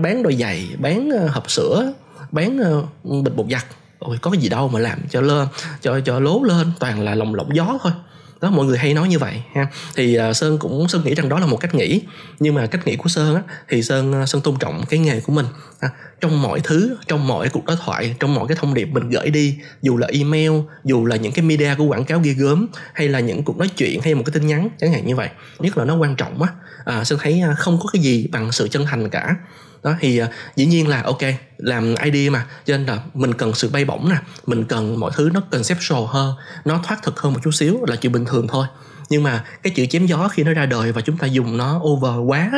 [0.00, 1.92] bán đôi giày, bán hộp sữa,
[2.32, 2.58] bán
[3.02, 3.64] bịch bột giặt.
[3.98, 5.48] Ôi, có cái gì đâu mà làm, cho lên
[5.82, 7.92] cho cho lố lên, toàn là lồng lộng gió thôi
[8.40, 9.66] đó mọi người hay nói như vậy ha.
[9.96, 12.00] Thì uh, sơn cũng sơn nghĩ rằng đó là một cách nghĩ
[12.38, 15.20] nhưng mà cách nghĩ của sơn á thì sơn uh, sơn tôn trọng cái nghề
[15.20, 15.46] của mình
[15.80, 15.90] ha.
[16.20, 19.30] trong mọi thứ trong mọi cuộc đối thoại trong mọi cái thông điệp mình gửi
[19.30, 20.52] đi dù là email
[20.84, 23.68] dù là những cái media của quảng cáo ghi gớm hay là những cuộc nói
[23.76, 26.42] chuyện hay một cái tin nhắn chẳng hạn như vậy nhất là nó quan trọng
[26.42, 26.48] á.
[26.84, 29.36] À, sơn thấy à, không có cái gì bằng sự chân thành cả
[29.82, 31.22] đó thì uh, dĩ nhiên là ok
[31.58, 35.10] làm ID mà cho nên là mình cần sự bay bổng nè mình cần mọi
[35.14, 36.34] thứ nó conceptual hơn
[36.64, 38.66] nó thoát thực hơn một chút xíu là chuyện bình thường thôi.
[39.08, 41.80] Nhưng mà cái chữ chém gió khi nó ra đời và chúng ta dùng nó
[41.82, 42.50] over quá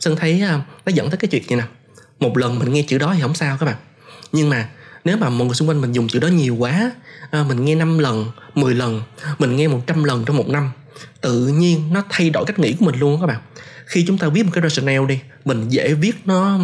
[0.00, 1.64] sơn thấy uh, nó dẫn tới cái chuyện như nè?
[2.20, 3.76] Một lần mình nghe chữ đó thì không sao các bạn.
[4.32, 4.68] Nhưng mà
[5.04, 6.92] nếu mà mọi người xung quanh mình dùng chữ đó nhiều quá
[7.30, 9.02] à, mình nghe 5 lần 10 lần
[9.38, 10.70] mình nghe 100 lần trong một năm
[11.20, 13.40] tự nhiên nó thay đổi cách nghĩ của mình luôn các bạn.
[13.86, 16.60] Khi chúng ta viết một cái rationale đi, mình dễ viết nó,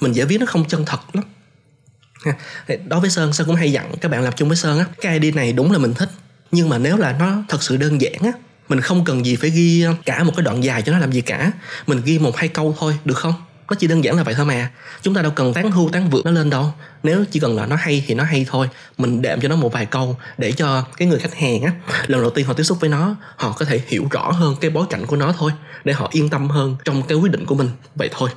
[0.00, 1.24] mình dễ viết nó không chân thật lắm.
[2.88, 5.18] Đối với sơn sơn cũng hay dặn các bạn làm chung với sơn á, cái
[5.18, 6.10] idea này đúng là mình thích,
[6.52, 8.32] nhưng mà nếu là nó thật sự đơn giản á,
[8.68, 11.20] mình không cần gì phải ghi cả một cái đoạn dài cho nó làm gì
[11.20, 11.52] cả.
[11.86, 13.34] Mình ghi một hai câu thôi, được không?
[13.70, 14.70] Nó chỉ đơn giản là vậy thôi mà.
[15.02, 16.72] Chúng ta đâu cần tán hưu tán vượt nó lên đâu.
[17.02, 18.68] Nếu chỉ cần là nó hay thì nó hay thôi.
[18.98, 21.72] Mình đệm cho nó một vài câu để cho cái người khách hàng á
[22.06, 24.70] lần đầu tiên họ tiếp xúc với nó họ có thể hiểu rõ hơn cái
[24.70, 25.52] bối cảnh của nó thôi
[25.84, 27.70] để họ yên tâm hơn trong cái quyết định của mình.
[27.94, 28.30] Vậy thôi.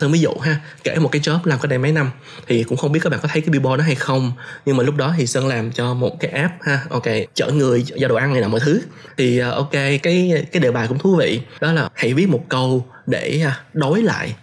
[0.00, 2.10] Thường ví dụ ha, kể một cái job làm cái đây mấy năm
[2.46, 4.32] thì cũng không biết các bạn có thấy cái billboard đó hay không
[4.66, 7.82] nhưng mà lúc đó thì Sơn làm cho một cái app ha, ok chở người
[7.82, 8.80] giao đồ ăn này là mọi thứ.
[9.16, 12.44] Thì ờ, ok cái cái đề bài cũng thú vị đó là hãy viết một
[12.48, 14.34] câu để à, đối lại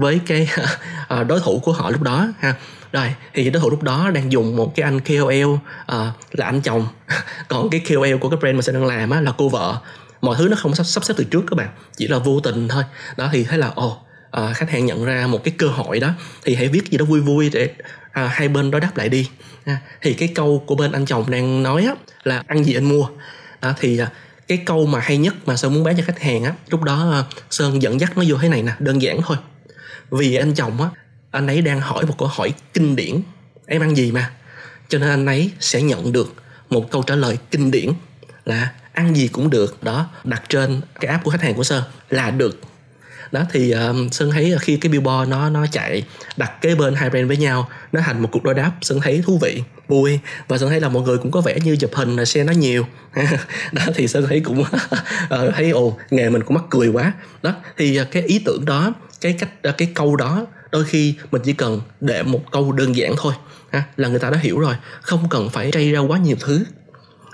[0.00, 0.48] với cái
[1.20, 2.54] uh, đối thủ của họ lúc đó ha.
[2.92, 6.46] Rồi thì đối thủ lúc đó đang dùng một cái anh KOL uh, ờ, là
[6.46, 6.86] anh chồng.
[7.48, 9.76] Còn cái KOL của cái brand mà sẽ đang làm á, là cô vợ.
[10.20, 12.68] Mọi thứ nó không sắp, sắp xếp từ trước các bạn chỉ là vô tình
[12.68, 12.84] thôi.
[13.16, 16.00] Đó thì thấy là ồ oh, uh, khách hàng nhận ra một cái cơ hội
[16.00, 16.10] đó
[16.44, 17.64] thì hãy viết gì đó vui vui để
[18.24, 19.28] uh, hai bên đối đáp lại đi
[19.70, 22.84] uh, thì cái câu của bên anh chồng đang nói á, là ăn gì anh
[22.84, 23.06] mua?
[23.62, 24.08] Đó thì uh,
[24.48, 27.20] cái câu mà hay nhất mà sơn muốn bán cho khách hàng á lúc đó
[27.20, 29.36] uh, sơn dẫn dắt nó vô thế này nè đơn giản thôi
[30.10, 30.90] vì anh chồng á
[31.30, 33.20] anh ấy đang hỏi một câu hỏi kinh điển.
[33.66, 34.30] Em ăn gì mà?
[34.88, 36.34] Cho nên anh ấy sẽ nhận được
[36.70, 37.90] một câu trả lời kinh điển
[38.44, 39.82] là ăn gì cũng được.
[39.82, 42.60] Đó đặt trên cái app của khách hàng của sơn là được.
[43.32, 46.04] Đó thì um, sơn thấy khi cái billboard nó nó chạy
[46.36, 49.22] đặt kế bên hai brand với nhau nó thành một cuộc đối đáp sơn thấy
[49.26, 50.18] thú vị vui.
[50.48, 52.52] Và sơn thấy là mọi người cũng có vẻ như chụp hình là share nó
[52.52, 52.86] nhiều.
[53.72, 54.68] Đó thì sơn thấy cũng uh,
[55.54, 57.12] thấy ồ nghề mình cũng mắc cười quá.
[57.42, 61.14] Đó thì uh, cái ý tưởng đó cái cách à, cái câu đó đôi khi
[61.30, 63.34] mình chỉ cần để một câu đơn giản thôi
[63.70, 66.64] ha, là người ta đã hiểu rồi không cần phải trây ra quá nhiều thứ.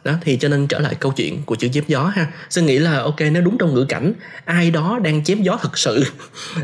[0.05, 2.33] Đó thì cho nên trở lại câu chuyện của chữ chém gió ha.
[2.51, 4.13] Xin nghĩ là ok nếu đúng trong ngữ cảnh
[4.45, 6.05] ai đó đang chém gió thật sự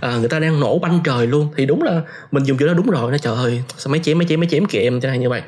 [0.00, 2.74] à, người ta đang nổ banh trời luôn thì đúng là mình dùng chữ đó
[2.74, 5.12] đúng rồi nó trời ơi sao mấy chém mấy chém mấy chém kìa em cho
[5.12, 5.42] như vậy.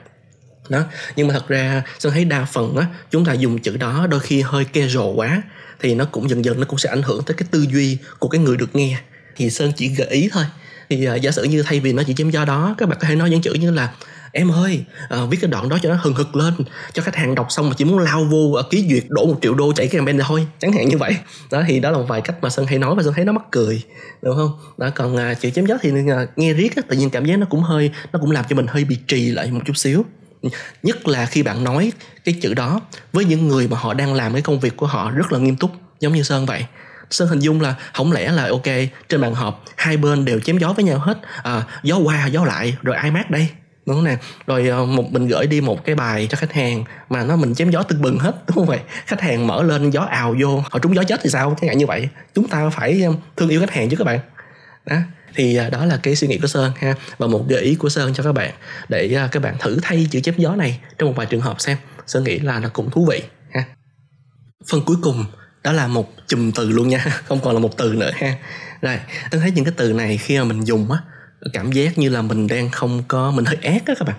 [0.68, 0.80] Đó
[1.16, 4.20] nhưng mà thật ra sơn thấy đa phần á chúng ta dùng chữ đó đôi
[4.20, 5.42] khi hơi casual quá
[5.80, 8.28] thì nó cũng dần dần nó cũng sẽ ảnh hưởng tới cái tư duy của
[8.28, 8.98] cái người được nghe
[9.36, 10.44] thì sơn chỉ gợi ý thôi.
[10.88, 13.08] Thì uh, giả sử như thay vì nó chỉ chém gió đó các bạn có
[13.08, 13.92] thể nói những chữ như là
[14.32, 14.84] em ơi
[15.22, 16.54] uh, viết cái đoạn đó cho nó hừng hực lên
[16.92, 19.38] cho khách hàng đọc xong mà chỉ muốn lao vô uh, ký duyệt đổ một
[19.42, 20.46] triệu đô chạy cái campaign thôi.
[20.60, 21.16] Chẳng hạn như vậy.
[21.50, 23.32] Đó thì đó là một vài cách mà sơn hay nói và sơn thấy nó
[23.32, 23.82] mắc cười
[24.22, 24.50] đúng không?
[24.76, 27.36] Đó còn uh, chữ chém gió thì uh, nghe riết á, tự nhiên cảm giác
[27.36, 30.04] nó cũng hơi nó cũng làm cho mình hơi bị trì lại một chút xíu.
[30.82, 31.92] Nhất là khi bạn nói
[32.24, 32.80] cái chữ đó
[33.12, 35.56] với những người mà họ đang làm cái công việc của họ rất là nghiêm
[35.56, 35.70] túc
[36.00, 36.64] giống như sơn vậy.
[37.10, 38.66] Sơn hình dung là không lẽ là ok
[39.08, 41.18] trên bàn họp hai bên đều chém gió với nhau hết.
[41.42, 43.48] À, gió qua gió lại rồi ai mát đây?
[43.86, 44.16] Đúng không nè?
[44.46, 47.54] Rồi ờ, một mình gửi đi một cái bài cho khách hàng mà nó mình
[47.54, 48.80] chém gió tưng bừng hết đúng không vậy?
[49.06, 51.56] Khách hàng mở lên gió ào vô họ trúng gió chết thì sao?
[51.60, 52.08] Chẳng hạn như vậy.
[52.34, 54.20] Chúng ta phải ờ, thương yêu khách hàng chứ các bạn.
[54.86, 54.96] Đó
[55.34, 57.88] thì ờ, đó là cái suy nghĩ của sơn ha và một gợi ý của
[57.88, 58.54] sơn cho các bạn
[58.88, 61.76] để các bạn thử thay chữ chém gió này trong một vài trường hợp xem.
[62.06, 63.22] Sơn nghĩ là nó cũng thú vị
[63.54, 63.64] ha.
[64.70, 65.24] Phần cuối cùng
[65.64, 68.34] đó là một chùm từ luôn nha không còn là một từ nữa ha.
[68.82, 68.98] Rồi
[69.30, 70.98] tôi thấy những cái từ này khi mà mình dùng á
[71.52, 74.16] cảm giác như là mình đang không có mình hơi ác á các bạn.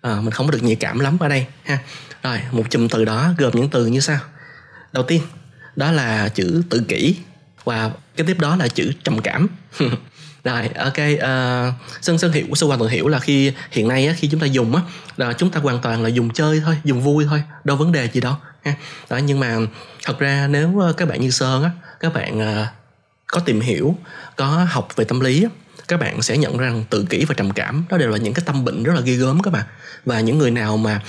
[0.00, 1.78] À, mình không có được nhạy cảm lắm ở đây ha.
[2.22, 4.18] Rồi một chùm từ đó gồm những từ như sau.
[4.92, 5.22] Đầu tiên
[5.76, 7.16] đó là chữ tự kỷ
[7.64, 9.48] và cái tiếp đó là chữ trầm cảm.
[10.44, 14.14] Rồi ok uh, sơn sơn hiểu sơn hoàn toàn hiểu là khi hiện nay á,
[14.18, 14.82] khi chúng ta dùng á
[15.16, 18.08] là chúng ta hoàn toàn là dùng chơi thôi dùng vui thôi đâu vấn đề
[18.12, 18.34] gì đâu
[18.66, 18.74] ha.
[19.10, 19.56] Đó nhưng mà
[20.04, 22.66] thật ra nếu ờ, các bạn như sơn á các bạn ờ,
[23.26, 23.96] có tìm hiểu
[24.36, 25.50] có học về tâm lý á,
[25.88, 28.42] các bạn sẽ nhận rằng tự kỷ và trầm cảm đó đều là những cái
[28.46, 29.64] tâm bệnh rất là ghê gớm các bạn.
[30.04, 31.00] Và những người nào mà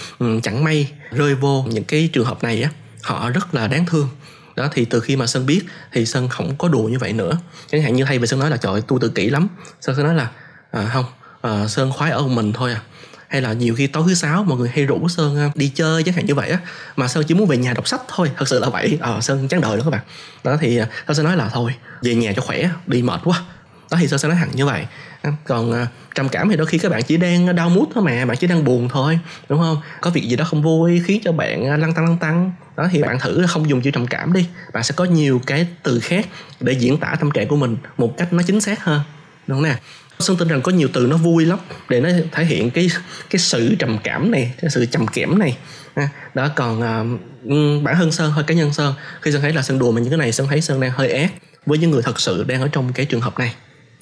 [0.43, 2.69] chẳng may rơi vô những cái trường hợp này á
[3.03, 4.09] họ rất là đáng thương.
[4.55, 7.37] Đó thì từ khi mà sơn biết thì sơn không có đùa như vậy nữa.
[7.71, 9.47] Chẳng hạn như thay vì sơn nói là trời tôi tự kỷ lắm.
[9.81, 10.31] Sơn sẽ nói là
[10.71, 11.05] à, không
[11.41, 12.81] à, sơn khoái ở mình thôi à
[13.29, 16.03] hay là nhiều khi tối thứ sáu mọi người hay rủ sơn à, đi chơi
[16.03, 16.59] chẳng hạn như vậy á.
[16.95, 18.97] Mà sơn chỉ muốn về nhà đọc sách thôi thật sự là vậy.
[19.01, 20.01] Ờ à, sơn chán đời đó các bạn.
[20.43, 23.43] Đó thì à, sơn sẽ nói là thôi về nhà cho khỏe đi mệt quá.
[23.91, 24.85] Đó thì sơn sẽ nói thẳng như vậy.
[25.21, 28.25] À, còn trầm cảm thì đôi khi các bạn chỉ đang đau mút thôi mà
[28.25, 29.81] bạn chỉ đang buồn thôi đúng không?
[30.01, 33.01] Có việc gì đó không vui khiến cho bạn lăn tăng lăn tăng đó thì
[33.01, 34.45] bạn thử không dùng chữ trầm cảm đi.
[34.73, 36.27] Bạn sẽ có nhiều cái từ khác
[36.59, 39.01] để diễn tả tâm trạng của mình một cách nó chính xác hơn
[39.47, 39.75] đúng không nè?
[40.19, 42.89] Sơn tin rằng có nhiều từ nó vui lắm để nó thể hiện cái
[43.29, 45.57] cái sự trầm cảm này, cái sự trầm kẽm này.
[45.95, 49.61] À, đó còn uh, bản thân Sơn hơi cá nhân Sơn khi Sơn thấy là
[49.61, 51.31] Sơn đùa mà những cái này Sơn thấy Sơn đang hơi ác
[51.65, 53.53] với những người thật sự đang ở trong cái trường hợp này.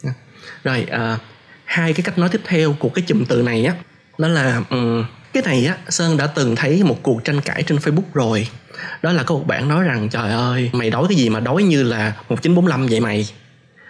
[0.03, 0.13] À,
[0.63, 1.19] rồi uh,
[1.65, 3.73] hai cái cách nói tiếp theo của cái chùm từ này á
[4.17, 7.77] đó là um, cái này á Sơn đã từng thấy một cuộc tranh cãi trên
[7.77, 8.47] Facebook rồi.
[9.01, 11.63] Đó là có một bạn nói rằng trời ơi mày đói cái gì mà đói
[11.63, 13.27] như là 1945 vậy mày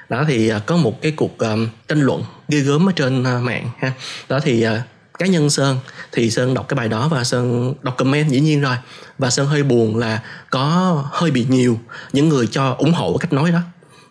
[0.09, 3.43] đó thì à, có một cái cuộc um, tranh luận ghê gớm ở trên uh,
[3.43, 3.91] mạng ha.
[4.29, 4.71] Đó thì uh,
[5.19, 5.77] cá nhân sơn
[6.11, 8.75] thì sơn đọc cái bài đó và sơn đọc comment dĩ nhiên rồi.
[9.17, 11.79] Và sơn hơi buồn là có hơi bị nhiều
[12.13, 13.59] những người cho ủng hộ cách nói đó.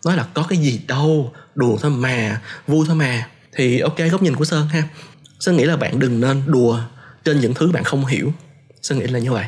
[0.05, 3.29] Nói là có cái gì đâu đùa thôi mà vui thôi mà.
[3.57, 4.83] Thì ok góc nhìn của sơn ha.
[5.41, 6.81] Sơn nghĩ là bạn đừng nên đùa
[7.25, 8.33] trên những thứ bạn không hiểu.
[8.83, 9.47] Sơn nghĩ là như vậy.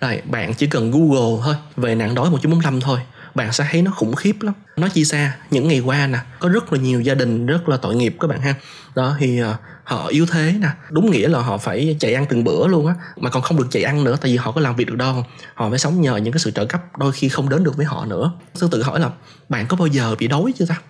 [0.00, 2.98] Rồi bạn chỉ cần google thôi về nạn đói 1945 thôi
[3.38, 4.54] bạn sẽ thấy nó khủng khiếp lắm.
[4.76, 7.76] Nó chia xa những ngày qua nè có rất là nhiều gia đình rất là
[7.76, 8.54] tội nghiệp các bạn ha.
[8.94, 9.46] Đó thì uh,
[9.84, 10.68] họ yếu thế nè.
[10.90, 13.66] Đúng nghĩa là họ phải chạy ăn từng bữa luôn á mà còn không được
[13.70, 15.24] chạy ăn nữa tại vì họ có làm việc được đâu.
[15.54, 17.86] Họ phải sống nhờ những cái sự trợ cấp đôi khi không đến được với
[17.86, 18.32] họ nữa.
[18.58, 19.10] Tôi tự hỏi là
[19.48, 20.80] bạn có bao giờ bị đói chưa ta?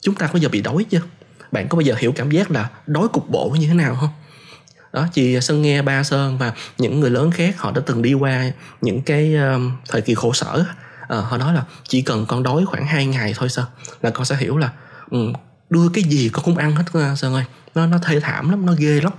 [0.00, 1.00] Chúng ta có bao giờ bị đói chưa?
[1.52, 4.10] Bạn có bao giờ hiểu cảm giác là đói cục bộ như thế nào không?
[4.92, 8.14] Đó chị sơn nghe ba sơn và những người lớn khác họ đã từng đi
[8.14, 10.64] qua những cái uh, thời kỳ khổ sở
[11.14, 13.66] à, họ nói là chỉ cần con đói khoảng 2 ngày thôi sao
[14.02, 14.70] là con sẽ hiểu là
[15.10, 15.32] um,
[15.70, 17.44] đưa cái gì con cũng ăn hết ờ, sơn ơi.
[17.74, 19.12] Nó nó thê thảm lắm nó ghê lắm.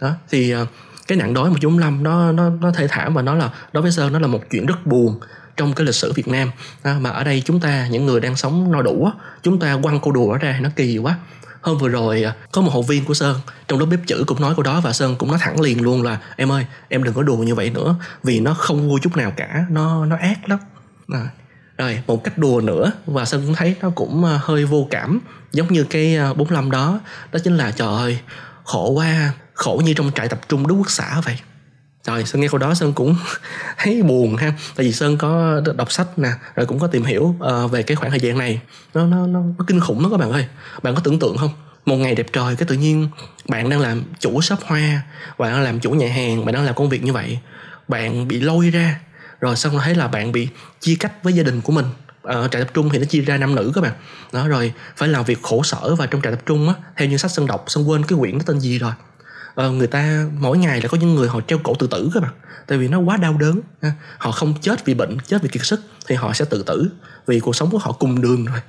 [0.00, 0.68] Đó thì uh,
[1.06, 3.82] cái nạn đói một chúng lâm nó nó nó thê thảm và nó là đối
[3.82, 5.20] với sơn nó là một chuyện rất buồn
[5.56, 6.50] trong cái lịch sử Việt Nam.
[6.82, 9.10] À, mà ở đây chúng ta những người đang sống no đủ
[9.42, 11.18] chúng ta quăng câu đùa ra nó kỳ quá.
[11.60, 14.54] Hôm vừa rồi có một học viên của sơn trong lớp bếp chữ cũng nói
[14.54, 17.22] câu đó và sơn cũng nói thẳng liền luôn là em ơi em đừng có
[17.22, 20.58] đùa như vậy nữa vì nó không vui chút nào cả nó nó ác lắm
[21.08, 21.26] rồi.
[21.78, 25.20] Rồi một cách đùa nữa và sơn cũng thấy nó cũng ờ, hơi vô cảm
[25.52, 27.00] giống như cái ờ, 45 đó.
[27.32, 28.18] Đó chính là trời ơi
[28.64, 31.38] khổ quá khổ như trong trại tập trung đức quốc xã vậy.
[32.04, 33.16] Rồi sơn nghe câu đó sơn cũng
[33.78, 34.52] thấy buồn ha.
[34.76, 37.96] Tại vì sơn có đọc sách nè rồi cũng có tìm hiểu uh, về cái
[37.96, 38.60] khoảng thời gian này.
[38.94, 40.46] Nó nó nó, nó kinh khủng lắm các bạn ơi.
[40.82, 41.50] Bạn có tưởng tượng không?
[41.86, 43.08] Một ngày đẹp trời cái tự nhiên
[43.48, 45.02] bạn đang làm chủ shop hoa
[45.38, 47.38] bạn đang làm chủ nhà hàng bạn đang làm công việc như vậy.
[47.88, 49.00] Bạn bị lôi ra
[49.40, 50.48] rồi xong thấy là bạn bị
[50.80, 51.86] chia cách với gia đình của mình.
[52.22, 53.92] Ở trại tập trung thì nó chia ra nam nữ các bạn.
[54.32, 57.16] Đó rồi phải làm việc khổ sở và trong trại tập trung á theo như
[57.16, 58.92] sách sân đọc sân quên cái quyển nó tên gì rồi.
[59.54, 62.22] Ờ, người ta mỗi ngày là có những người họ treo cổ tự tử các
[62.22, 62.32] bạn.
[62.66, 63.60] Tại vì nó quá đau đớn
[64.18, 66.90] họ không chết vì bệnh chết vì kiệt sức thì họ sẽ tự tử.
[67.26, 68.60] Vì cuộc sống của họ cùng đường rồi.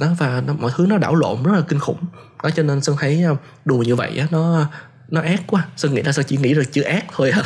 [0.00, 2.04] Đó và nó, mọi thứ nó đảo lộn rất là kinh khủng.
[2.42, 4.66] Đó cho nên sơn thấy ờ, đùa như vậy á nó
[5.12, 5.66] nó ác quá.
[5.76, 7.42] Sơn nghĩ là sơn chỉ nghĩ được chữ ác thôi à?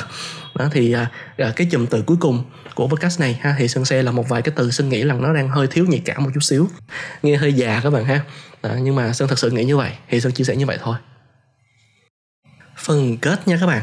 [0.54, 3.84] Đó thì à, à, cái chùm từ cuối cùng của podcast này ha thì sơn
[3.84, 6.24] xe là một vài cái từ sơn nghĩ là nó đang hơi thiếu nhạy cảm
[6.24, 6.68] một chút xíu.
[7.22, 8.20] Nghe hơi già các bạn ha.
[8.62, 10.78] Đó, nhưng mà sơn thật sự nghĩ như vậy thì sơn chia sẻ như vậy
[10.82, 10.96] thôi.
[12.76, 13.82] Phần kết nha các bạn.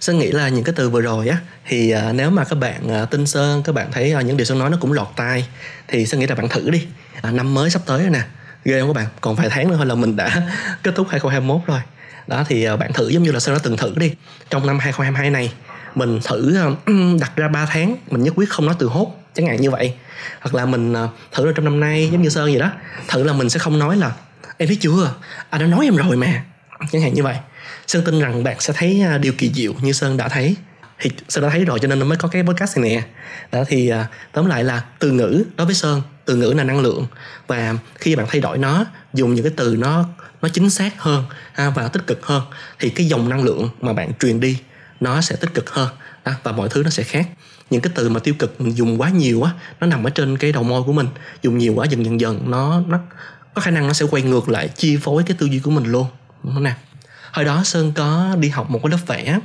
[0.00, 2.88] Sơn nghĩ là những cái từ vừa rồi á thì à, nếu mà các bạn
[2.88, 5.46] à, tin Sơn các bạn thấy à, những điều Sơn nói nó cũng lọt tai
[5.88, 6.86] thì Sơn nghĩ là bạn thử đi.
[7.22, 8.22] À, năm mới sắp tới rồi nè
[8.64, 9.06] ghê không các bạn?
[9.20, 10.42] Còn vài tháng nữa thôi là mình đã
[10.82, 11.80] kết thúc 2021 rồi
[12.26, 14.12] đó, thì ờ, bạn thử giống như là Sơn đã từng thử đi.
[14.50, 15.52] Trong năm 2022 này,
[15.94, 16.74] mình thử ờ,
[17.20, 19.94] đặt ra 3 tháng, mình nhất quyết không nói từ hốt, chẳng hạn như vậy.
[20.40, 22.70] Hoặc là mình ờ, thử là trong năm nay, giống như Sơn vậy đó,
[23.08, 24.12] thử là mình sẽ không nói là
[24.58, 25.14] em thấy chưa?
[25.50, 26.44] Anh đã nói em rồi mà.
[26.92, 27.36] Chẳng hạn như vậy.
[27.86, 30.56] Sơn tin rằng bạn sẽ thấy điều kỳ diệu như sơn đã thấy
[31.02, 33.02] thì sơn đã thấy rồi, cho nên nó mới có cái podcast này nè.
[33.52, 36.80] Đó, thì à, tóm lại là từ ngữ đối với sơn, từ ngữ là năng
[36.80, 37.06] lượng.
[37.46, 38.84] Và khi bạn thay đổi nó,
[39.14, 40.04] dùng những cái từ nó
[40.42, 42.42] nó chính xác hơn à, và tích cực hơn,
[42.78, 44.58] thì cái dòng năng lượng mà bạn truyền đi,
[45.00, 45.88] nó sẽ tích cực hơn
[46.42, 47.28] và mọi thứ nó sẽ khác.
[47.70, 50.38] Những cái từ mà tiêu cực mình dùng quá nhiều á, nó nằm ở trên
[50.38, 51.08] cái đầu môi của mình.
[51.42, 52.98] Dùng nhiều quá, dần dần dần, nó nó
[53.54, 55.84] có khả năng nó sẽ quay ngược lại, chi phối cái tư duy của mình
[55.84, 56.06] luôn.
[56.42, 56.74] Đúng không nào?
[57.32, 59.38] Hồi đó sơn có đi học một cái lớp vẽ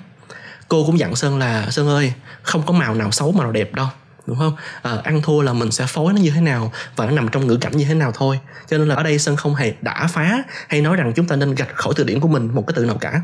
[0.67, 3.73] cô cũng dặn sơn là sơn ơi không có màu nào xấu mà nào đẹp
[3.73, 3.88] đâu
[4.27, 4.53] đúng không?
[4.82, 7.47] À, ăn thua là mình sẽ phối nó như thế nào và nó nằm trong
[7.47, 8.39] ngữ cảnh như thế nào thôi.
[8.69, 11.36] Cho nên là ở đây sơn không hề đã phá hay nói rằng chúng ta
[11.36, 13.21] nên gạch khỏi từ điển của mình một cái từ nào cả.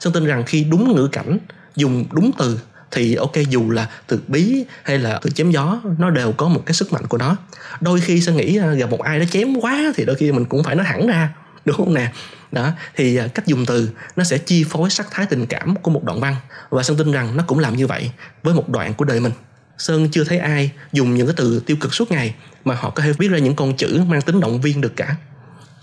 [0.00, 1.38] Sơn tin rằng khi đúng ngữ cảnh
[1.76, 6.10] dùng đúng từ thì ok dù là từ bí hay là từ chém gió nó
[6.10, 7.36] đều có một cái sức mạnh của nó.
[7.80, 10.44] Đôi khi sơn nghĩ à, gặp một ai đó chém quá thì đôi khi mình
[10.44, 11.28] cũng phải nói thẳng ra
[11.64, 12.12] đúng không nè?
[12.54, 15.90] Đó thì à, cách dùng từ nó sẽ chi phối sắc thái tình cảm của
[15.90, 16.36] một đoạn văn
[16.70, 18.10] và sơn tin rằng nó cũng làm như vậy
[18.42, 19.32] với một đoạn của đời mình.
[19.78, 23.02] Sơn chưa thấy ai dùng những cái từ tiêu cực suốt ngày mà họ có
[23.02, 25.16] thể viết ra những con chữ mang tính động viên được cả.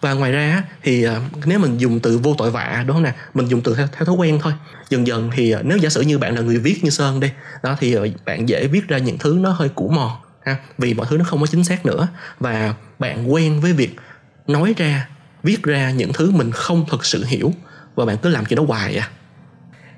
[0.01, 3.13] Và ngoài ra thì à, nếu mình dùng từ vô tội vạ đúng không nè?
[3.33, 4.53] Mình dùng từ theo, theo thói quen thôi.
[4.89, 7.29] Dần dần thì à, nếu giả sử như bạn là người viết như sơn đi
[7.63, 10.11] đó thì bạn dễ viết ra những thứ nó hơi cũ mòn
[10.45, 12.07] ha vì mọi thứ nó không có chính xác nữa.
[12.39, 13.95] Và bạn quen với việc
[14.47, 15.07] nói ra
[15.43, 17.53] viết ra những thứ mình không thực sự hiểu
[17.95, 19.09] và bạn cứ làm chuyện đó hoài à.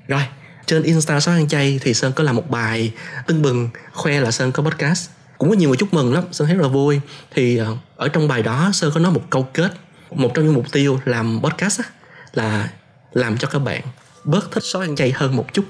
[0.08, 0.22] Rồi
[0.66, 2.92] trên insta sáu ăn chay thì sơn có làm một bài
[3.26, 5.10] tưng bừng khoe là sơn có podcast.
[5.38, 7.00] Cũng có nhiều người chúc mừng lắm sơn thấy rất là vui.
[7.34, 9.72] Thì ờ, ở trong bài đó sơn có nói một câu kết.
[10.10, 11.84] Một trong những mục tiêu làm podcast á,
[12.32, 12.68] là
[13.12, 13.82] làm cho các bạn
[14.24, 15.64] bớt thích sói ăn chay hơn một chút.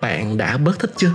[0.00, 1.10] Bạn đã bớt thích chưa?